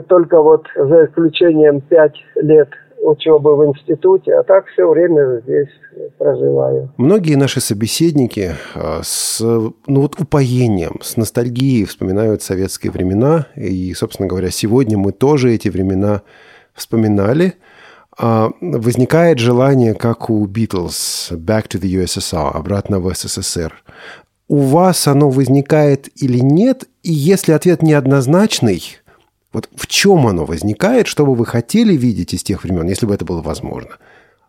только 0.08 0.40
вот 0.40 0.66
за 0.74 1.06
исключением 1.06 1.80
пять 1.80 2.16
лет 2.36 2.68
учебы 3.00 3.56
в 3.56 3.64
институте, 3.66 4.34
а 4.34 4.42
так 4.42 4.66
все 4.66 4.88
время 4.88 5.40
здесь 5.42 5.68
проживаю. 6.18 6.92
Многие 6.96 7.36
наши 7.36 7.60
собеседники 7.60 8.52
а, 8.74 9.00
с 9.02 9.40
ну 9.40 10.00
вот 10.00 10.20
упоением, 10.20 11.00
с 11.02 11.16
ностальгией 11.16 11.84
вспоминают 11.84 12.42
советские 12.42 12.92
времена. 12.92 13.46
И, 13.54 13.94
собственно 13.94 14.28
говоря, 14.28 14.50
сегодня 14.50 14.98
мы 14.98 15.12
тоже 15.12 15.54
эти 15.54 15.68
времена 15.68 16.22
вспоминали. 16.74 17.54
А, 18.18 18.50
возникает 18.60 19.38
желание, 19.38 19.94
как 19.94 20.30
у 20.30 20.46
Beatles, 20.46 21.30
«Back 21.32 21.68
to 21.68 21.80
the 21.80 22.02
USSR», 22.02 22.52
обратно 22.54 22.98
в 22.98 23.14
СССР. 23.14 23.72
У 24.48 24.58
вас 24.58 25.06
оно 25.06 25.28
возникает 25.28 26.08
или 26.20 26.38
нет? 26.38 26.84
И 27.02 27.12
если 27.12 27.52
ответ 27.52 27.82
неоднозначный– 27.82 28.82
вот 29.56 29.70
в 29.74 29.86
чем 29.86 30.26
оно 30.26 30.44
возникает, 30.44 31.06
что 31.06 31.24
бы 31.24 31.34
вы 31.34 31.46
хотели 31.46 31.94
видеть 31.94 32.34
из 32.34 32.42
тех 32.42 32.62
времен, 32.62 32.84
если 32.84 33.06
бы 33.06 33.14
это 33.14 33.24
было 33.24 33.40
возможно? 33.40 33.92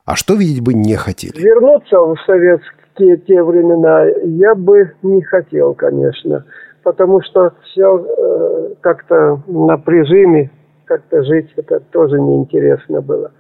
А 0.06 0.18
что 0.18 0.34
видеть 0.34 0.62
бы 0.62 0.74
не 0.74 0.96
хотели? 0.96 1.40
Вернуться 1.42 1.98
в 1.98 2.18
советские 2.26 3.16
те 3.26 3.42
времена 3.42 4.04
я 4.26 4.54
бы 4.54 4.92
не 5.04 5.22
хотел, 5.22 5.76
конечно. 5.76 6.44
Потому 6.84 7.22
что 7.22 7.54
все 7.64 8.00
э, 8.00 8.74
как-то 8.82 9.42
на 9.48 9.78
прижиме, 9.78 10.52
как-то 10.84 11.24
жить, 11.24 11.54
это 11.56 11.80
тоже 11.80 12.20
неинтересно 12.20 13.00
было. 13.00 13.32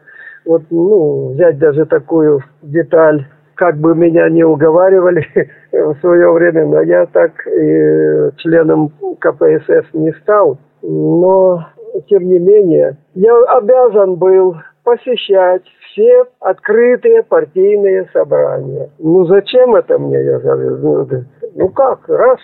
Вот, 0.45 0.63
ну, 0.69 1.33
взять 1.33 1.59
даже 1.59 1.85
такую 1.85 2.45
деталь, 2.61 3.27
как 3.55 3.75
бы 3.75 3.93
меня 3.93 4.29
не 4.29 4.45
уговаривали 4.45 5.27
в 5.73 5.95
свое 5.99 6.31
время, 6.31 6.65
но 6.65 6.81
я 6.81 7.07
так 7.07 7.45
и 7.45 8.31
членом 8.37 8.93
КПСС 9.19 9.85
не 9.91 10.13
стал 10.21 10.57
но 10.87 11.65
тем 12.07 12.27
не 12.29 12.39
менее 12.39 12.97
я 13.13 13.35
обязан 13.57 14.15
был 14.15 14.55
посещать 14.83 15.63
все 15.91 16.25
открытые 16.39 17.23
партийные 17.23 18.09
собрания. 18.13 18.89
Ну 18.97 19.25
зачем 19.25 19.75
это 19.75 19.99
мне, 19.99 20.23
я 20.23 20.39
говорю, 20.39 21.07
ну, 21.55 21.69
как, 21.69 22.07
раз 22.07 22.39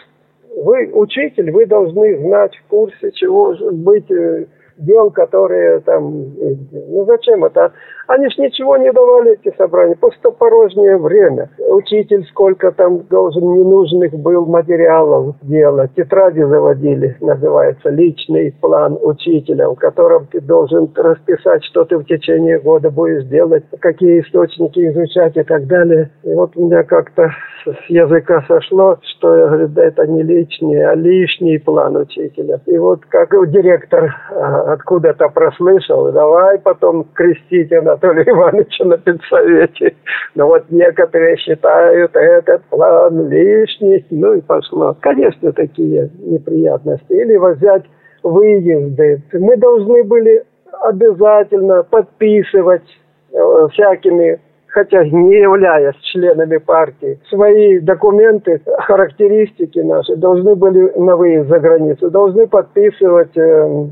вы 0.58 0.91
учитель, 0.93 1.51
вы 1.51 1.65
должны 1.65 2.19
знать 2.19 2.51
в 2.58 2.67
курсе, 2.67 3.12
чего 3.13 3.56
быть 3.71 4.12
э, 4.12 4.45
дел, 4.77 5.12
которые 5.12 5.79
там... 5.81 6.33
Ну 6.71 7.05
зачем 7.05 7.43
это? 7.45 7.71
Они 8.07 8.29
ж 8.29 8.38
ничего 8.38 8.75
не 8.77 8.91
давали, 8.91 9.33
эти 9.33 9.55
собрания, 9.57 9.95
пустопорожнее 9.95 10.97
время. 10.97 11.49
Учитель 11.57 12.25
сколько 12.25 12.71
там 12.71 13.03
должен 13.09 13.43
ненужных 13.53 14.13
был 14.13 14.45
материалов 14.45 15.36
делать. 15.41 15.91
Тетради 15.95 16.41
заводили, 16.41 17.15
называется, 17.21 17.89
личный 17.89 18.53
план 18.59 18.97
учителя, 19.01 19.69
в 19.69 19.75
котором 19.75 20.27
ты 20.27 20.41
должен 20.41 20.91
расписать, 20.95 21.63
что 21.65 21.86
ты 21.86 21.97
в 21.97 22.03
течение 22.05 22.59
года 22.59 22.91
будешь 22.91 23.25
делать, 23.25 23.63
какие 23.79 24.21
источники 24.21 24.86
изучать 24.89 25.38
и 25.38 25.43
так 25.43 25.67
далее. 25.67 26.12
И 26.23 26.33
вот 26.33 26.51
у 26.55 26.65
меня 26.65 26.83
как-то 26.83 27.31
с 27.65 27.89
языка 27.89 28.43
сошло, 28.47 28.97
что 29.01 29.36
я 29.36 29.47
говорю, 29.47 29.67
да 29.69 29.86
это 29.86 30.05
не 30.07 30.23
личный, 30.23 30.86
а 30.86 30.95
лишний 30.95 31.57
план 31.57 31.95
учителя. 31.95 32.59
И 32.65 32.77
вот 32.77 33.05
как 33.07 33.29
директор 33.49 34.13
а, 34.31 34.62
откуда-то 34.65 35.30
прослышал, 35.30 36.12
давай 36.12 36.60
потом 36.60 37.06
крестить 37.13 37.71
Анатолия 37.71 38.23
Ивановича 38.23 38.86
на 38.86 38.97
педсовете. 38.97 39.95
Но 40.36 40.47
вот 40.47 40.65
некоторые 40.69 41.38
считают 41.38 42.15
этот 42.15 42.63
план 42.65 43.30
лишний, 43.30 44.06
ну 44.10 44.34
и 44.34 44.41
пошло. 44.41 44.95
Конечно, 44.99 45.52
такие 45.52 46.10
неприятности. 46.19 47.12
Или 47.12 47.38
взять 47.38 47.84
выезды. 48.23 49.21
Мы 49.34 49.58
должны 49.58 50.04
были 50.04 50.43
обязательно 50.82 51.84
подписывать 51.84 52.88
э, 53.32 53.67
всякими 53.73 54.39
хотя 54.73 55.05
не 55.05 55.38
являясь 55.38 55.95
членами 55.97 56.57
партии, 56.57 57.19
свои 57.29 57.79
документы, 57.79 58.59
характеристики 58.79 59.79
наши 59.79 60.15
должны 60.15 60.55
были 60.55 60.91
на 60.97 61.15
выезд 61.15 61.47
за 61.49 61.59
границу, 61.59 62.09
должны 62.09 62.47
подписывать 62.47 63.38
э, 63.38 63.86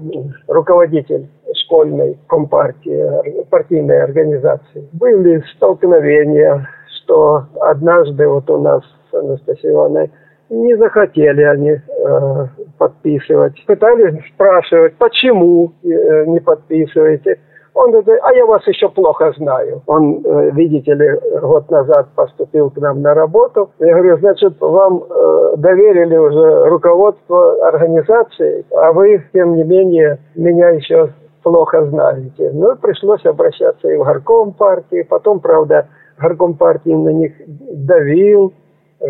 руководитель 0.48 1.28
школьной 1.65 2.17
компартии, 2.28 3.44
партийной 3.50 4.04
организации. 4.04 4.89
Были 4.94 5.44
столкновения, 5.56 6.67
что 7.04 7.44
однажды 7.62 8.28
вот 8.28 8.50
у 8.50 8.60
нас 8.60 8.82
с 9.12 9.13
Анастасией 9.13 9.74
Ивановной 9.74 10.12
не 10.50 10.76
захотели 10.78 11.44
они 11.44 11.70
э, 11.70 12.48
подписывать. 12.80 13.54
Пытались 13.67 14.20
спрашивать, 14.34 14.96
почему 14.98 15.74
э, 15.84 16.26
не 16.26 16.39
подписываете. 16.39 17.38
Он 17.74 17.92
говорит, 17.92 18.22
а 18.22 18.34
я 18.34 18.46
вас 18.46 18.68
еще 18.68 18.90
плохо 18.90 19.32
знаю. 19.38 19.82
Он, 19.88 20.22
э, 20.26 20.52
видите 20.52 20.94
ли, 20.94 21.20
год 21.42 21.70
назад 21.72 22.10
поступил 22.16 22.70
к 22.70 22.78
нам 22.78 23.02
на 23.02 23.14
работу. 23.14 23.72
Я 23.80 23.94
говорю, 23.94 24.18
значит, 24.18 24.60
вам 24.60 25.04
э, 25.04 25.54
доверили 25.58 26.18
уже 26.18 26.66
руководство 26.66 27.66
организации, 27.66 28.66
а 28.72 28.92
вы, 28.92 29.24
тем 29.32 29.56
не 29.56 29.64
менее, 29.64 30.20
меня 30.36 30.70
еще 30.70 31.12
плохо 31.44 31.86
знаете. 31.86 32.52
Ну, 32.54 32.76
пришлось 32.76 33.26
обращаться 33.26 33.88
и 33.90 33.96
в 33.96 34.04
горком 34.04 34.52
партии. 34.52 35.04
Потом, 35.04 35.40
правда, 35.40 35.88
горком 36.20 36.56
партии 36.56 36.94
на 36.94 37.10
них 37.10 37.34
давил. 37.48 38.54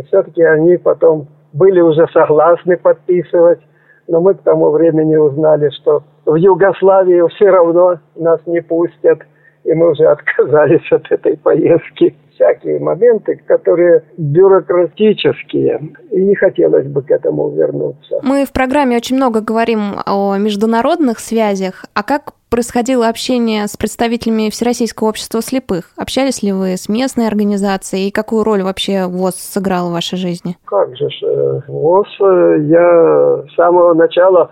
Все-таки 0.08 0.43
они 0.43 0.78
потом 0.78 1.28
были 1.52 1.82
уже 1.82 2.08
согласны 2.13 2.78
подписывать. 2.78 3.60
Но 4.08 4.21
мы 4.21 4.36
к 4.36 4.41
тому 4.43 4.69
времени 4.69 5.15
узнали, 5.15 5.69
что 5.69 6.04
в 6.25 6.36
Югославию 6.36 7.27
все 7.29 7.49
равно 7.49 7.99
нас 8.15 8.39
не 8.45 8.62
пустят, 8.62 9.21
и 9.63 9.73
мы 9.73 9.91
уже 9.91 10.05
отказались 10.07 10.91
от 10.91 11.12
этой 11.12 11.38
поездки. 11.38 12.15
Всякие 12.34 12.79
моменты, 12.79 13.39
которые 13.45 14.03
бюрократические, 14.17 15.91
и 16.10 16.23
не 16.23 16.34
хотелось 16.34 16.88
бы 16.88 17.03
к 17.03 17.12
этому 17.12 17.51
вернуться. 17.51 18.19
Мы 18.23 18.45
в 18.45 18.51
программе 18.51 18.97
очень 18.97 19.15
много 19.15 19.41
говорим 19.41 19.97
о 20.07 20.38
международных 20.38 21.19
связях, 21.19 21.86
а 21.93 22.01
как 22.01 22.34
происходило 22.49 23.07
общение 23.07 23.67
с 23.67 23.77
представителями 23.77 24.49
Всероссийского 24.49 25.10
общества 25.10 25.41
слепых? 25.41 25.91
Общались 25.97 26.41
ли 26.41 26.51
вы 26.51 26.77
с 26.77 26.89
местной 26.89 27.27
организацией 27.27 28.07
и 28.07 28.12
какую 28.12 28.43
роль 28.43 28.63
вообще 28.63 29.05
ВОЗ 29.05 29.36
сыграл 29.36 29.89
в 29.89 29.93
вашей 29.93 30.17
жизни? 30.17 30.57
Как 30.65 30.95
же, 30.97 31.05
э, 31.05 31.62
ВОЗ 31.67 32.07
э, 32.19 32.55
я 32.62 33.43
с 33.49 33.55
самого 33.55 33.93
начала 33.93 34.51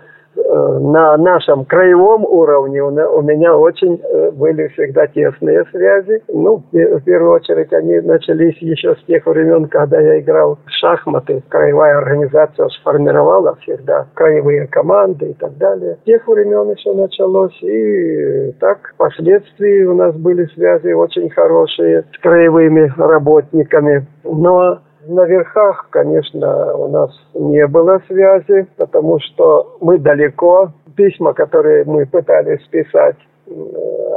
на 0.80 1.16
нашем 1.16 1.64
краевом 1.64 2.24
уровне 2.24 2.82
у 2.82 3.22
меня 3.22 3.56
очень 3.56 4.00
э, 4.02 4.30
были 4.30 4.68
всегда 4.68 5.06
тесные 5.06 5.64
связи. 5.70 6.22
Ну, 6.28 6.62
в 6.72 7.00
первую 7.00 7.32
очередь, 7.32 7.72
они 7.72 8.00
начались 8.00 8.56
еще 8.58 8.94
с 8.94 9.04
тех 9.04 9.26
времен, 9.26 9.66
когда 9.68 10.00
я 10.00 10.20
играл 10.20 10.58
в 10.64 10.70
шахматы. 10.70 11.42
Краевая 11.48 11.98
организация 11.98 12.68
сформировала 12.68 13.56
всегда 13.62 14.06
краевые 14.14 14.66
команды 14.66 15.30
и 15.30 15.34
так 15.34 15.56
далее. 15.58 15.96
С 16.02 16.04
тех 16.04 16.26
времен 16.26 16.70
еще 16.70 16.94
началось. 16.94 17.56
И 17.62 18.52
так, 18.60 18.78
впоследствии 18.94 19.84
у 19.84 19.94
нас 19.94 20.14
были 20.16 20.46
связи 20.54 20.92
очень 20.92 21.30
хорошие 21.30 22.04
с 22.12 22.18
краевыми 22.20 22.92
работниками. 22.96 24.06
Но 24.24 24.80
на 25.10 25.24
верхах, 25.26 25.88
конечно, 25.90 26.74
у 26.74 26.88
нас 26.88 27.10
не 27.34 27.66
было 27.66 28.00
связи, 28.06 28.66
потому 28.76 29.18
что 29.20 29.76
мы 29.80 29.98
далеко. 29.98 30.72
Письма, 30.96 31.32
которые 31.32 31.84
мы 31.84 32.04
пытались 32.04 32.62
писать 32.68 33.16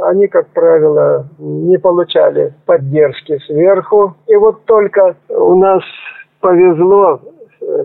они, 0.04 0.28
как 0.28 0.48
правило, 0.48 1.26
не 1.38 1.78
получали 1.78 2.52
поддержки 2.66 3.38
сверху. 3.46 4.14
И 4.26 4.36
вот 4.36 4.64
только 4.64 5.16
у 5.28 5.54
нас 5.54 5.82
повезло, 6.40 7.20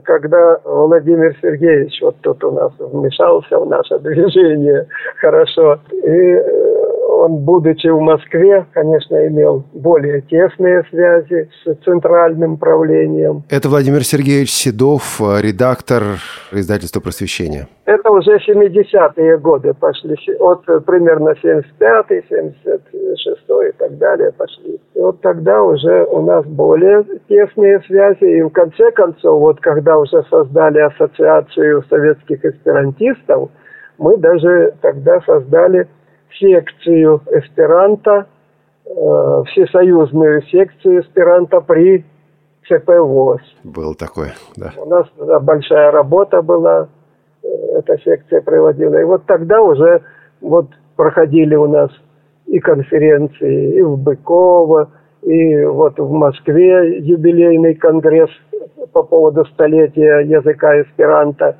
когда 0.04 0.60
Владимир 0.64 1.36
Сергеевич 1.42 2.02
вот 2.02 2.16
тут 2.22 2.44
у 2.44 2.52
нас 2.52 2.72
вмешался 2.80 3.58
в 3.58 3.68
наше 3.68 4.00
движение 4.00 4.88
хорошо. 5.18 5.80
И 5.92 6.44
он, 7.20 7.38
будучи 7.44 7.88
в 7.88 8.00
Москве, 8.00 8.66
конечно, 8.74 9.28
имел 9.28 9.64
более 9.74 10.22
тесные 10.22 10.84
связи 10.90 11.50
с 11.64 11.76
центральным 11.84 12.58
правлением. 12.58 13.44
Это 13.50 13.70
Владимир 13.70 14.04
Сергеевич 14.04 14.52
Седов, 14.52 15.20
редактор 15.20 16.04
издательства 16.52 17.02
«Просвещение». 17.02 17.68
Это 17.86 18.12
уже 18.12 18.38
70-е 18.38 19.38
годы 19.40 19.74
пошли, 19.74 20.16
от 20.40 20.64
примерно 20.86 21.34
75-й, 21.44 22.24
76-й 22.30 23.70
и 23.70 23.72
так 23.78 23.98
далее 23.98 24.32
пошли. 24.32 24.80
И 24.94 25.00
вот 25.00 25.22
тогда 25.22 25.64
уже 25.64 26.06
у 26.06 26.22
нас 26.22 26.46
более 26.46 27.04
тесные 27.28 27.82
связи. 27.88 28.38
И 28.38 28.42
в 28.42 28.50
конце 28.50 28.92
концов, 28.92 29.42
вот 29.42 29.60
когда 29.60 29.98
уже 29.98 30.24
создали 30.30 30.80
ассоциацию 30.80 31.84
советских 31.90 32.46
эсперантистов, 32.46 33.50
мы 33.98 34.18
даже 34.18 34.74
тогда 34.82 35.20
создали 35.26 35.88
секцию 36.38 37.22
эсперанто, 37.32 38.28
э, 38.86 39.44
всесоюзную 39.48 40.44
секцию 40.44 41.02
эсперанто 41.02 41.62
при 41.62 42.06
ЦП 42.68 42.90
ВОЗ. 43.00 43.42
Был 43.64 43.96
такой, 43.96 44.30
да. 44.56 44.72
У 44.78 44.90
нас 44.90 45.08
да, 45.18 45.40
большая 45.40 45.92
работа 45.92 46.42
была, 46.42 46.88
э, 47.44 47.48
эта 47.78 47.98
секция 48.04 48.42
проводила. 48.42 48.96
И 48.96 49.04
вот 49.04 49.26
тогда 49.26 49.62
уже 49.62 50.02
вот 50.42 50.68
проходили 50.96 51.56
у 51.56 51.68
нас 51.68 51.92
и 52.46 52.60
конференции, 52.60 53.78
и 53.78 53.82
в 53.82 53.98
Быково, 53.98 54.90
и 55.22 55.64
вот 55.64 56.00
в 56.00 56.12
Москве 56.12 57.00
юбилейный 57.00 57.76
конгресс 57.76 58.30
по 58.94 59.04
поводу 59.04 59.46
столетия 59.46 60.22
языка 60.22 60.82
эсперанто 60.82 61.58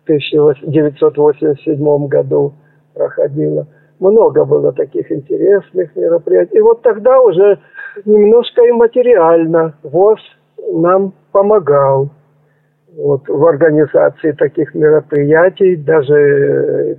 в 0.00 0.04
1987 0.04 2.06
году 2.06 2.54
проходило 2.94 3.66
много 4.02 4.44
было 4.44 4.72
таких 4.72 5.10
интересных 5.10 5.94
мероприятий. 5.96 6.58
И 6.58 6.60
вот 6.60 6.82
тогда 6.82 7.20
уже 7.20 7.58
немножко 8.04 8.62
и 8.64 8.72
материально 8.72 9.74
ВОЗ 9.82 10.18
нам 10.72 11.12
помогал 11.30 12.10
вот, 12.96 13.28
в 13.28 13.46
организации 13.46 14.32
таких 14.32 14.74
мероприятий, 14.74 15.76
даже 15.76 16.14
э, 16.14 16.96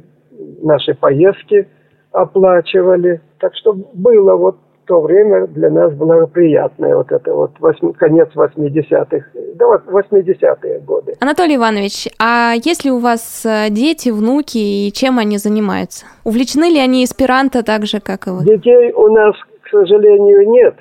наши 0.62 0.94
поездки 0.96 1.68
оплачивали. 2.12 3.22
Так 3.39 3.54
что 3.56 3.74
было 3.94 4.36
вот 4.36 4.58
то 4.86 5.02
время 5.02 5.48
для 5.48 5.69
нас 5.69 5.93
благоприятное, 5.93 6.96
вот 6.96 7.12
это 7.12 7.34
вот 7.34 7.52
8, 7.60 7.93
конец 7.93 8.30
80-х, 8.36 9.26
да, 9.56 9.65
80-е 9.65 10.80
годы. 10.80 11.13
Анатолий 11.19 11.56
Иванович, 11.56 12.10
а 12.19 12.54
есть 12.54 12.86
ли 12.86 12.91
у 12.91 13.00
вас 13.00 13.46
э, 13.46 13.69
дети, 13.69 14.10
внуки, 14.10 14.58
и 14.58 14.91
чем 14.93 15.19
они 15.19 15.38
занимаются? 15.38 16.06
Увлечены 16.24 16.65
ли 16.65 16.80
они 16.80 17.04
эсперанто 17.04 17.63
так 17.63 17.86
же, 17.86 18.00
как 18.00 18.28
и 18.28 18.32
вы? 18.32 18.43
Детей 18.43 18.91
у 18.93 19.08
нас, 19.08 19.36
к 19.62 19.69
сожалению, 19.69 20.50
нет. 20.50 20.76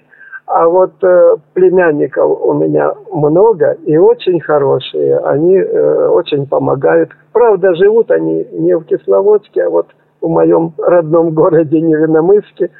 А 0.46 0.68
вот 0.68 0.92
э, 1.02 1.36
племянников 1.54 2.40
у 2.42 2.52
меня 2.52 2.92
много 3.12 3.78
и 3.86 3.96
очень 3.96 4.40
хорошие. 4.40 5.18
Они 5.18 5.56
э, 5.56 6.08
очень 6.08 6.46
помогают. 6.46 7.10
Правда, 7.32 7.74
живут 7.74 8.10
они 8.10 8.46
не 8.52 8.76
в 8.76 8.84
Кисловодске, 8.84 9.64
а 9.64 9.70
вот 9.70 9.86
в 10.20 10.28
моем 10.28 10.72
родном 10.78 11.30
городе 11.30 11.80
Невиномыске 11.80 12.70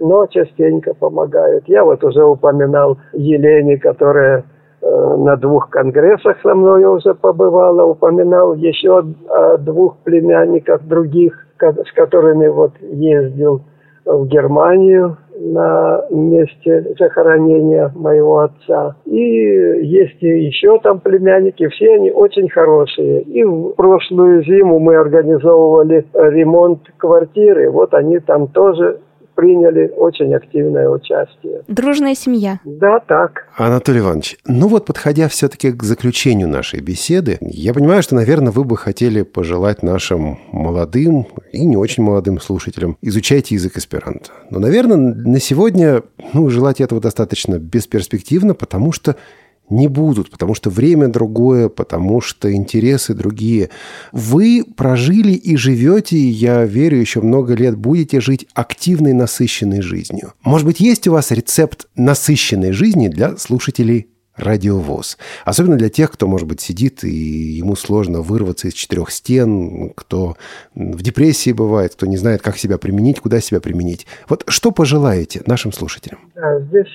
но 0.00 0.26
частенько 0.26 0.94
помогают. 0.94 1.64
Я 1.68 1.84
вот 1.84 2.02
уже 2.02 2.24
упоминал 2.24 2.98
Елене, 3.12 3.78
которая 3.78 4.44
э, 4.82 5.16
на 5.18 5.36
двух 5.36 5.70
конгрессах 5.70 6.38
со 6.42 6.54
мной 6.54 6.84
уже 6.84 7.14
побывала, 7.14 7.84
упоминал 7.84 8.54
еще 8.54 9.04
о 9.28 9.58
двух 9.58 9.98
племянниках 9.98 10.82
других, 10.82 11.46
с 11.58 11.92
которыми 11.94 12.48
вот 12.48 12.72
ездил 12.80 13.62
в 14.06 14.26
Германию 14.26 15.18
на 15.40 16.04
месте 16.10 16.94
захоронения 16.98 17.90
моего 17.94 18.40
отца. 18.40 18.96
И 19.06 19.16
есть 19.16 20.20
еще 20.20 20.78
там 20.80 21.00
племянники, 21.00 21.66
все 21.68 21.94
они 21.94 22.10
очень 22.10 22.48
хорошие. 22.48 23.22
И 23.22 23.42
в 23.44 23.70
прошлую 23.70 24.44
зиму 24.44 24.78
мы 24.78 24.96
организовывали 24.96 26.06
ремонт 26.12 26.80
квартиры, 26.98 27.70
вот 27.70 27.94
они 27.94 28.18
там 28.18 28.48
тоже 28.48 29.00
приняли 29.34 29.92
очень 29.96 30.34
активное 30.34 30.88
участие. 30.88 31.62
Дружная 31.68 32.14
семья. 32.14 32.60
Да, 32.64 33.00
так. 33.00 33.48
Анатолий 33.56 34.00
Иванович, 34.00 34.38
ну 34.46 34.68
вот 34.68 34.86
подходя 34.86 35.28
все-таки 35.28 35.72
к 35.72 35.82
заключению 35.82 36.48
нашей 36.48 36.80
беседы, 36.80 37.38
я 37.40 37.74
понимаю, 37.74 38.02
что, 38.02 38.14
наверное, 38.14 38.52
вы 38.52 38.64
бы 38.64 38.76
хотели 38.76 39.22
пожелать 39.22 39.82
нашим 39.82 40.38
молодым 40.52 41.26
и 41.52 41.64
не 41.64 41.76
очень 41.76 42.02
молодым 42.02 42.40
слушателям 42.40 42.96
изучайте 43.02 43.54
язык 43.54 43.76
эсперанто. 43.76 44.30
Но, 44.50 44.58
наверное, 44.58 44.96
на 44.96 45.40
сегодня 45.40 46.02
ну, 46.32 46.48
желать 46.48 46.80
этого 46.80 47.00
достаточно 47.00 47.58
бесперспективно, 47.58 48.54
потому 48.54 48.92
что 48.92 49.16
не 49.70 49.88
будут, 49.88 50.30
потому 50.30 50.54
что 50.54 50.70
время 50.70 51.08
другое, 51.08 51.68
потому 51.68 52.20
что 52.20 52.52
интересы 52.52 53.14
другие. 53.14 53.70
Вы 54.12 54.64
прожили 54.76 55.32
и 55.32 55.56
живете, 55.56 56.16
и 56.16 56.28
я 56.28 56.64
верю, 56.64 56.98
еще 56.98 57.20
много 57.20 57.54
лет 57.54 57.76
будете 57.76 58.20
жить 58.20 58.46
активной, 58.54 59.12
насыщенной 59.12 59.80
жизнью. 59.80 60.34
Может 60.42 60.66
быть, 60.66 60.80
есть 60.80 61.06
у 61.08 61.12
вас 61.12 61.30
рецепт 61.30 61.86
насыщенной 61.96 62.72
жизни 62.72 63.08
для 63.08 63.36
слушателей 63.36 64.08
радиовоз. 64.36 65.18
Особенно 65.44 65.76
для 65.76 65.90
тех, 65.90 66.10
кто, 66.10 66.26
может 66.26 66.48
быть, 66.48 66.60
сидит 66.60 67.04
и 67.04 67.10
ему 67.10 67.76
сложно 67.76 68.22
вырваться 68.22 68.68
из 68.68 68.74
четырех 68.74 69.10
стен, 69.10 69.90
кто 69.94 70.36
в 70.74 71.02
депрессии 71.02 71.52
бывает, 71.52 71.94
кто 71.94 72.06
не 72.06 72.16
знает, 72.16 72.42
как 72.42 72.56
себя 72.56 72.78
применить, 72.78 73.20
куда 73.20 73.40
себя 73.40 73.60
применить. 73.60 74.06
Вот 74.28 74.44
что 74.48 74.70
пожелаете 74.70 75.42
нашим 75.46 75.72
слушателям? 75.72 76.20
Да, 76.34 76.60
здесь 76.60 76.88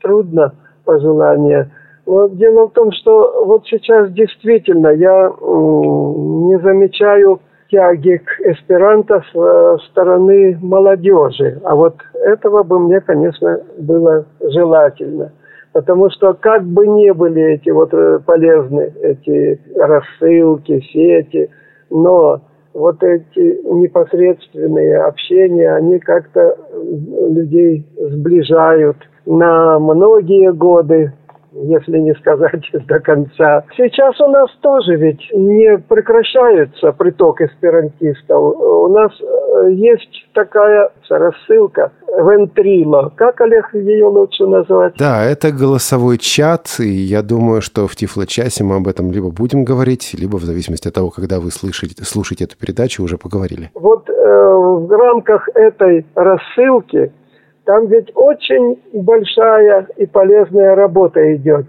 трудно 0.00 0.54
пожелание 0.84 1.72
но 2.06 2.28
дело 2.28 2.68
в 2.68 2.72
том, 2.72 2.92
что 2.92 3.44
вот 3.44 3.66
сейчас 3.66 4.10
действительно 4.12 4.88
я 4.88 5.28
не 5.28 6.58
замечаю 6.60 7.40
тяги 7.68 8.18
к 8.18 8.40
эсперанто 8.42 9.22
с 9.32 9.82
стороны 9.90 10.56
молодежи. 10.62 11.60
А 11.64 11.74
вот 11.74 11.96
этого 12.14 12.62
бы 12.62 12.78
мне, 12.78 13.00
конечно, 13.00 13.60
было 13.78 14.24
желательно. 14.40 15.32
Потому 15.72 16.08
что 16.10 16.32
как 16.34 16.62
бы 16.64 16.86
не 16.86 17.12
были 17.12 17.54
эти 17.54 17.70
вот 17.70 17.92
э, 17.92 18.20
полезны, 18.24 18.94
эти 19.02 19.60
рассылки, 19.76 20.80
сети, 20.92 21.50
но 21.90 22.40
вот 22.72 23.02
эти 23.02 23.60
непосредственные 23.64 25.02
общения, 25.02 25.74
они 25.74 25.98
как-то 25.98 26.56
людей 26.72 27.84
сближают 27.98 28.96
на 29.26 29.78
многие 29.78 30.52
годы 30.52 31.12
если 31.64 31.98
не 31.98 32.14
сказать 32.14 32.64
до 32.86 33.00
конца. 33.00 33.64
Сейчас 33.76 34.20
у 34.20 34.28
нас 34.28 34.50
тоже 34.60 34.96
ведь 34.96 35.20
не 35.32 35.78
прекращается 35.78 36.92
приток 36.92 37.40
эсперантистов. 37.40 38.38
У 38.38 38.88
нас 38.88 39.12
э, 39.20 39.72
есть 39.72 40.26
такая 40.32 40.90
рассылка 41.08 41.92
Вентрило. 42.08 43.12
Как, 43.16 43.40
Олег, 43.40 43.74
ее 43.74 44.06
лучше 44.06 44.46
назвать? 44.46 44.94
Да, 44.98 45.24
это 45.24 45.52
голосовой 45.52 46.18
чат, 46.18 46.76
и 46.78 46.88
я 46.88 47.22
думаю, 47.22 47.60
что 47.60 47.86
в 47.86 47.94
Тифло-часе 47.94 48.64
мы 48.64 48.76
об 48.76 48.88
этом 48.88 49.12
либо 49.12 49.30
будем 49.30 49.64
говорить, 49.64 50.14
либо 50.18 50.36
в 50.36 50.42
зависимости 50.42 50.88
от 50.88 50.94
того, 50.94 51.10
когда 51.10 51.40
вы 51.40 51.50
слышите, 51.50 52.04
слушаете 52.04 52.44
эту 52.44 52.56
передачу, 52.56 53.02
уже 53.02 53.18
поговорили. 53.18 53.70
Вот 53.74 54.08
э, 54.08 54.12
в 54.12 54.90
рамках 54.90 55.48
этой 55.54 56.06
рассылки 56.14 57.12
там 57.66 57.88
ведь 57.88 58.12
очень 58.14 58.80
большая 58.92 59.88
и 59.96 60.06
полезная 60.06 60.76
работа 60.76 61.34
идет. 61.34 61.66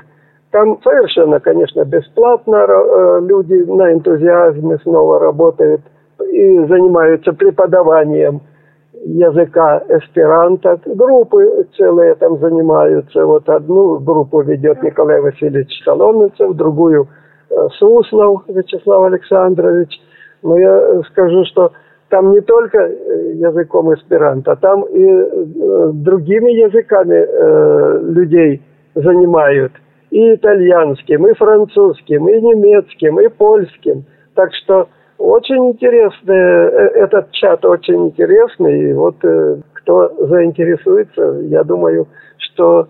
Там 0.52 0.80
совершенно, 0.84 1.40
конечно, 1.40 1.84
бесплатно 1.86 2.56
э, 2.56 3.22
люди 3.26 3.56
на 3.56 3.92
энтузиазме 3.92 4.78
снова 4.84 5.20
работают 5.20 5.82
и 6.32 6.60
занимаются 6.66 7.34
преподаванием 7.34 8.42
языка 9.06 9.82
эсперанто. 9.90 10.80
Группы 10.86 11.66
целые 11.76 12.14
там 12.16 12.38
занимаются. 12.40 13.26
Вот 13.26 13.50
одну 13.50 13.98
группу 13.98 14.42
ведет 14.42 14.84
Николай 14.84 15.20
Васильевич 15.20 15.82
Соломенцев, 15.84 16.56
другую 16.56 17.08
э, 17.50 17.56
Суслов 17.80 18.44
Вячеслав 18.48 19.06
Александрович. 19.06 19.90
Но 20.44 20.60
я 20.60 21.02
скажу, 21.10 21.44
что 21.46 21.72
там 22.10 22.32
не 22.32 22.42
только 22.42 22.78
э, 22.78 23.34
языком 23.34 23.94
эсперанто, 23.94 24.56
там 24.56 24.84
и 24.84 25.04
э, 25.04 25.92
другими 25.94 26.52
языками 26.52 27.16
э, 27.16 28.00
людей 28.04 28.62
занимают. 28.96 29.74
И 30.10 30.36
итальянским, 30.36 31.28
и 31.28 31.34
французским, 31.34 32.30
и 32.30 32.42
немецким, 32.42 33.20
и 33.20 33.28
польским. 33.28 34.06
Так 34.36 34.54
что 34.54 34.88
Очень 35.18 35.72
интересный, 35.72 36.36
этот 36.96 37.32
чат 37.32 37.66
очень 37.66 38.08
интересный. 38.08 38.92
И 38.92 38.94
вот 38.94 39.16
кто 39.74 40.28
заинтересуется, 40.28 41.40
я 41.50 41.64
думаю, 41.64 42.08
что 42.38 42.88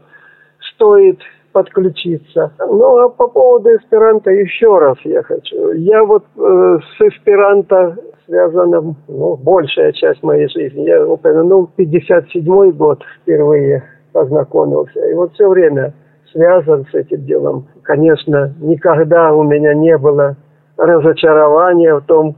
стоит 0.74 1.20
подключиться. 1.58 2.51
Ну, 2.60 2.97
а 2.99 3.10
по 3.10 3.28
поводу 3.28 3.70
эсперанто 3.70 4.30
еще 4.30 4.78
раз 4.78 4.95
я 5.03 5.24
хочу. 5.24 5.72
Я 5.72 6.03
вот 6.03 6.24
э, 6.38 6.39
с 6.39 7.01
эсперанто 7.01 7.97
связана, 8.28 8.95
ну, 9.08 9.36
большая 9.38 9.91
часть 9.93 10.22
моей 10.22 10.47
жизни. 10.49 10.82
Я 10.82 11.03
упомянул 11.08 11.68
57 11.76 12.72
год 12.74 13.03
впервые 13.22 13.84
познакомился. 14.14 14.99
И 15.10 15.16
вот 15.16 15.34
все 15.34 15.49
время 15.49 15.93
связан 16.32 16.86
с 16.91 16.93
этим 16.93 17.26
делом. 17.26 17.66
Конечно, 17.82 18.53
никогда 18.60 19.34
у 19.34 19.41
меня 19.41 19.74
не 19.74 19.97
было 19.97 20.36
разочарования 20.78 21.95
в 21.95 22.01
том, 22.01 22.36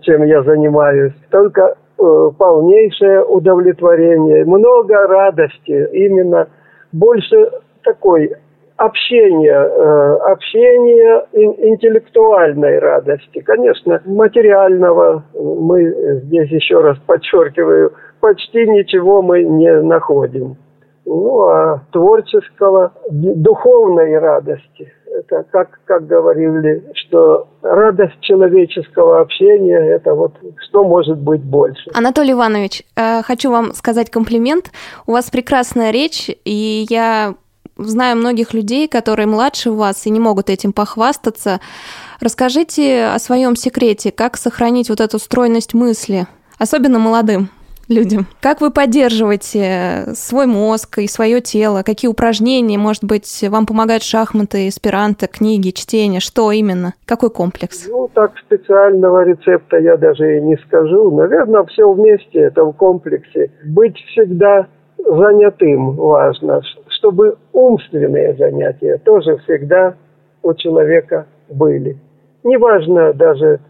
чем 0.00 0.24
я 0.24 0.42
занимаюсь. 0.44 1.12
Только 1.30 1.74
э, 1.98 2.30
полнейшее 2.38 3.22
удовлетворение, 3.22 4.46
много 4.46 5.06
радости, 5.06 5.88
именно 5.92 6.48
больше 6.92 7.50
такой 7.82 8.32
общения, 8.84 9.52
э, 9.52 10.16
общения 10.32 11.26
интеллектуальной 11.32 12.78
радости. 12.78 13.40
Конечно, 13.40 14.02
материального 14.04 15.24
мы 15.34 16.20
здесь 16.24 16.50
еще 16.50 16.80
раз 16.80 16.98
подчеркиваю, 17.06 17.92
почти 18.20 18.66
ничего 18.66 19.22
мы 19.22 19.44
не 19.44 19.80
находим. 19.82 20.56
Ну, 21.04 21.48
а 21.48 21.82
творческого, 21.90 22.92
духовной 23.10 24.18
радости. 24.18 24.92
Это 25.06 25.44
как, 25.50 25.80
как 25.84 26.06
говорили, 26.06 26.84
что 26.94 27.48
радость 27.60 28.20
человеческого 28.20 29.20
общения, 29.20 29.78
это 29.78 30.14
вот 30.14 30.32
что 30.68 30.84
может 30.84 31.18
быть 31.18 31.42
больше. 31.42 31.90
Анатолий 31.92 32.32
Иванович, 32.32 32.82
э, 32.96 33.22
хочу 33.22 33.50
вам 33.50 33.72
сказать 33.74 34.10
комплимент. 34.10 34.70
У 35.06 35.12
вас 35.12 35.30
прекрасная 35.30 35.90
речь, 35.90 36.30
и 36.44 36.86
я 36.88 37.34
знаю 37.84 38.16
многих 38.16 38.54
людей, 38.54 38.88
которые 38.88 39.26
младше 39.26 39.70
вас 39.70 40.06
и 40.06 40.10
не 40.10 40.20
могут 40.20 40.50
этим 40.50 40.72
похвастаться. 40.72 41.60
Расскажите 42.20 43.06
о 43.06 43.18
своем 43.18 43.56
секрете, 43.56 44.10
как 44.10 44.36
сохранить 44.36 44.88
вот 44.88 45.00
эту 45.00 45.18
стройность 45.18 45.74
мысли, 45.74 46.26
особенно 46.58 46.98
молодым 46.98 47.50
людям. 47.88 48.26
Как 48.40 48.60
вы 48.60 48.70
поддерживаете 48.70 50.12
свой 50.14 50.46
мозг 50.46 50.98
и 50.98 51.06
свое 51.06 51.40
тело? 51.40 51.82
Какие 51.82 52.08
упражнения, 52.10 52.78
может 52.78 53.04
быть, 53.04 53.44
вам 53.48 53.66
помогают 53.66 54.02
шахматы, 54.02 54.68
эсперанто, 54.68 55.26
книги, 55.26 55.70
чтение? 55.70 56.20
Что 56.20 56.50
именно? 56.52 56.94
Какой 57.04 57.30
комплекс? 57.30 57.86
Ну, 57.88 58.08
так 58.12 58.32
специального 58.46 59.24
рецепта 59.24 59.78
я 59.78 59.96
даже 59.96 60.38
и 60.38 60.40
не 60.40 60.56
скажу. 60.66 61.10
Наверное, 61.10 61.64
все 61.64 61.90
вместе, 61.90 62.40
это 62.40 62.64
в 62.64 62.72
комплексе. 62.72 63.50
Быть 63.64 63.96
всегда 64.12 64.66
занятым 64.98 65.96
важно, 65.96 66.62
чтобы 67.02 67.36
умственные 67.52 68.36
занятия 68.36 68.96
тоже 69.04 69.36
всегда 69.38 69.96
у 70.42 70.54
человека 70.54 71.26
были. 71.48 71.98
Неважно 72.44 73.12
даже 73.12 73.60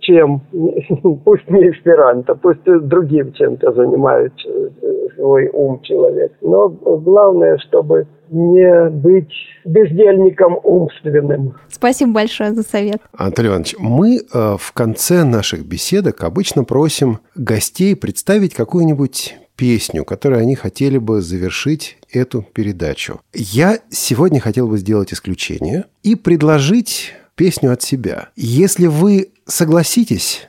чем, 0.00 0.40
пусть 1.24 1.48
не 1.48 1.70
эсперанто, 1.70 2.36
пусть 2.36 2.62
другим 2.64 3.32
чем-то 3.32 3.72
занимает 3.72 4.32
э, 4.46 4.68
свой 5.16 5.48
ум 5.52 5.80
человек. 5.82 6.32
Но 6.40 6.68
главное, 6.68 7.58
чтобы 7.58 8.06
не 8.30 8.90
быть 8.90 9.32
бездельником 9.64 10.58
умственным. 10.62 11.54
Спасибо 11.68 12.12
большое 12.12 12.52
за 12.52 12.62
совет. 12.62 13.00
Анатолий 13.16 13.48
Иванович, 13.48 13.76
мы 13.78 14.18
э, 14.18 14.56
в 14.58 14.72
конце 14.72 15.24
наших 15.24 15.66
беседок 15.66 16.22
обычно 16.22 16.64
просим 16.64 17.18
гостей 17.34 17.94
представить 17.96 18.54
какую-нибудь 18.54 19.36
песню, 19.56 20.04
которой 20.04 20.40
они 20.40 20.54
хотели 20.54 20.98
бы 20.98 21.20
завершить 21.20 21.98
эту 22.16 22.42
передачу. 22.42 23.20
Я 23.32 23.80
сегодня 23.90 24.40
хотел 24.40 24.68
бы 24.68 24.78
сделать 24.78 25.12
исключение 25.12 25.84
и 26.02 26.14
предложить 26.14 27.14
песню 27.34 27.72
от 27.72 27.82
себя. 27.82 28.30
Если 28.34 28.86
вы 28.86 29.30
согласитесь, 29.46 30.48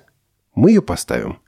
мы 0.56 0.72
ее 0.72 0.82
поставим. 0.82 1.40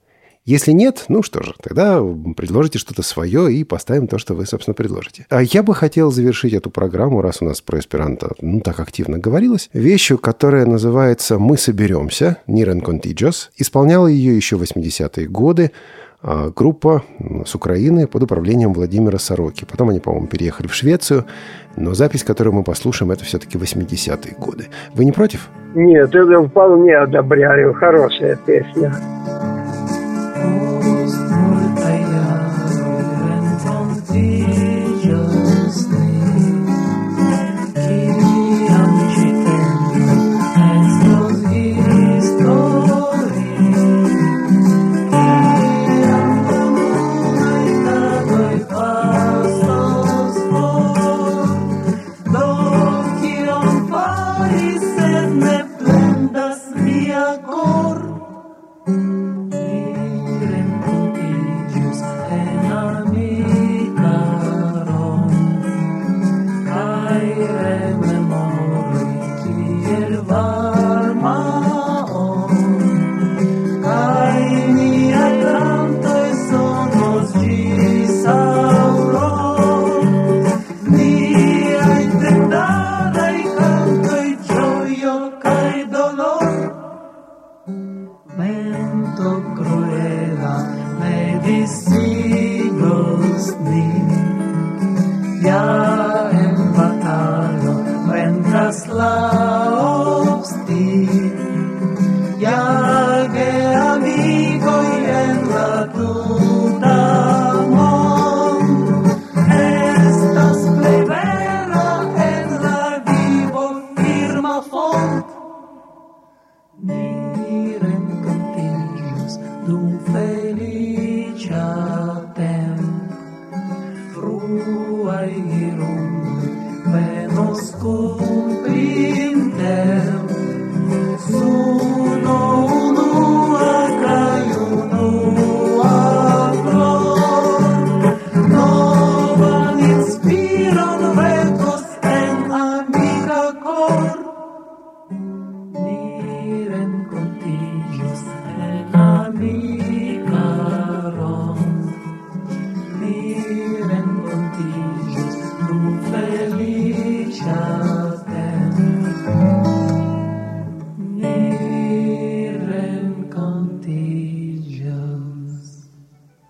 Если 0.49 0.71
нет, 0.71 1.05
ну 1.09 1.21
что 1.21 1.43
же, 1.43 1.53
тогда 1.61 2.01
предложите 2.35 2.79
что-то 2.79 3.03
свое 3.03 3.53
и 3.53 3.63
поставим 3.63 4.07
то, 4.07 4.17
что 4.17 4.33
вы, 4.33 4.47
собственно, 4.47 4.73
предложите. 4.73 5.27
А 5.29 5.43
я 5.43 5.61
бы 5.61 5.75
хотел 5.75 6.11
завершить 6.11 6.53
эту 6.53 6.71
программу, 6.71 7.21
раз 7.21 7.41
у 7.41 7.45
нас 7.45 7.61
про 7.61 7.79
эсперанто 7.79 8.31
ну, 8.41 8.59
так 8.59 8.79
активно 8.79 9.19
говорилось, 9.19 9.69
вещью, 9.73 10.17
которая 10.17 10.65
называется 10.65 11.37
«Мы 11.37 11.55
соберемся», 11.55 12.37
«Нирен 12.47 12.79
Contigios». 12.79 13.49
Исполняла 13.57 14.07
ее 14.07 14.35
еще 14.35 14.55
в 14.55 14.63
80-е 14.63 15.27
годы 15.27 15.71
группа 16.21 17.03
с 17.45 17.55
Украины 17.55 18.07
под 18.07 18.23
управлением 18.23 18.73
Владимира 18.73 19.19
Сороки. 19.19 19.65
Потом 19.69 19.89
они, 19.89 19.99
по-моему, 19.99 20.27
переехали 20.27 20.67
в 20.67 20.73
Швецию, 20.73 21.25
но 21.77 21.93
запись, 21.93 22.23
которую 22.23 22.53
мы 22.53 22.63
послушаем, 22.63 23.11
это 23.11 23.23
все-таки 23.23 23.57
80-е 23.57 24.35
годы. 24.37 24.67
Вы 24.93 25.05
не 25.05 25.11
против? 25.11 25.49
Нет, 25.75 26.13
это 26.13 26.43
вполне 26.43 26.97
одобряю. 26.97 27.73
Хорошая 27.73 28.35
песня. 28.35 28.93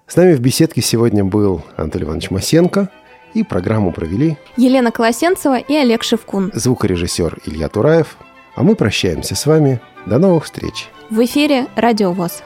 С 0.09 0.15
нами 0.15 0.33
в 0.33 0.39
беседке 0.39 0.81
сегодня 0.81 1.23
был 1.23 1.61
Анатолий 1.77 2.05
Иванович 2.05 2.31
Масенко, 2.31 2.89
и 3.35 3.43
программу 3.43 3.91
провели 3.91 4.37
Елена 4.57 4.91
Колосенцева 4.91 5.59
и 5.59 5.75
Олег 5.75 6.01
Шевкун. 6.01 6.49
Звукорежиссер 6.51 7.37
Илья 7.45 7.69
Тураев. 7.69 8.17
А 8.55 8.63
мы 8.63 8.75
прощаемся 8.75 9.35
с 9.35 9.45
вами. 9.45 9.79
До 10.07 10.17
новых 10.17 10.45
встреч. 10.45 10.87
В 11.11 11.23
эфире 11.23 11.67
«Радио 11.75 12.11
ВОЗ». 12.11 12.41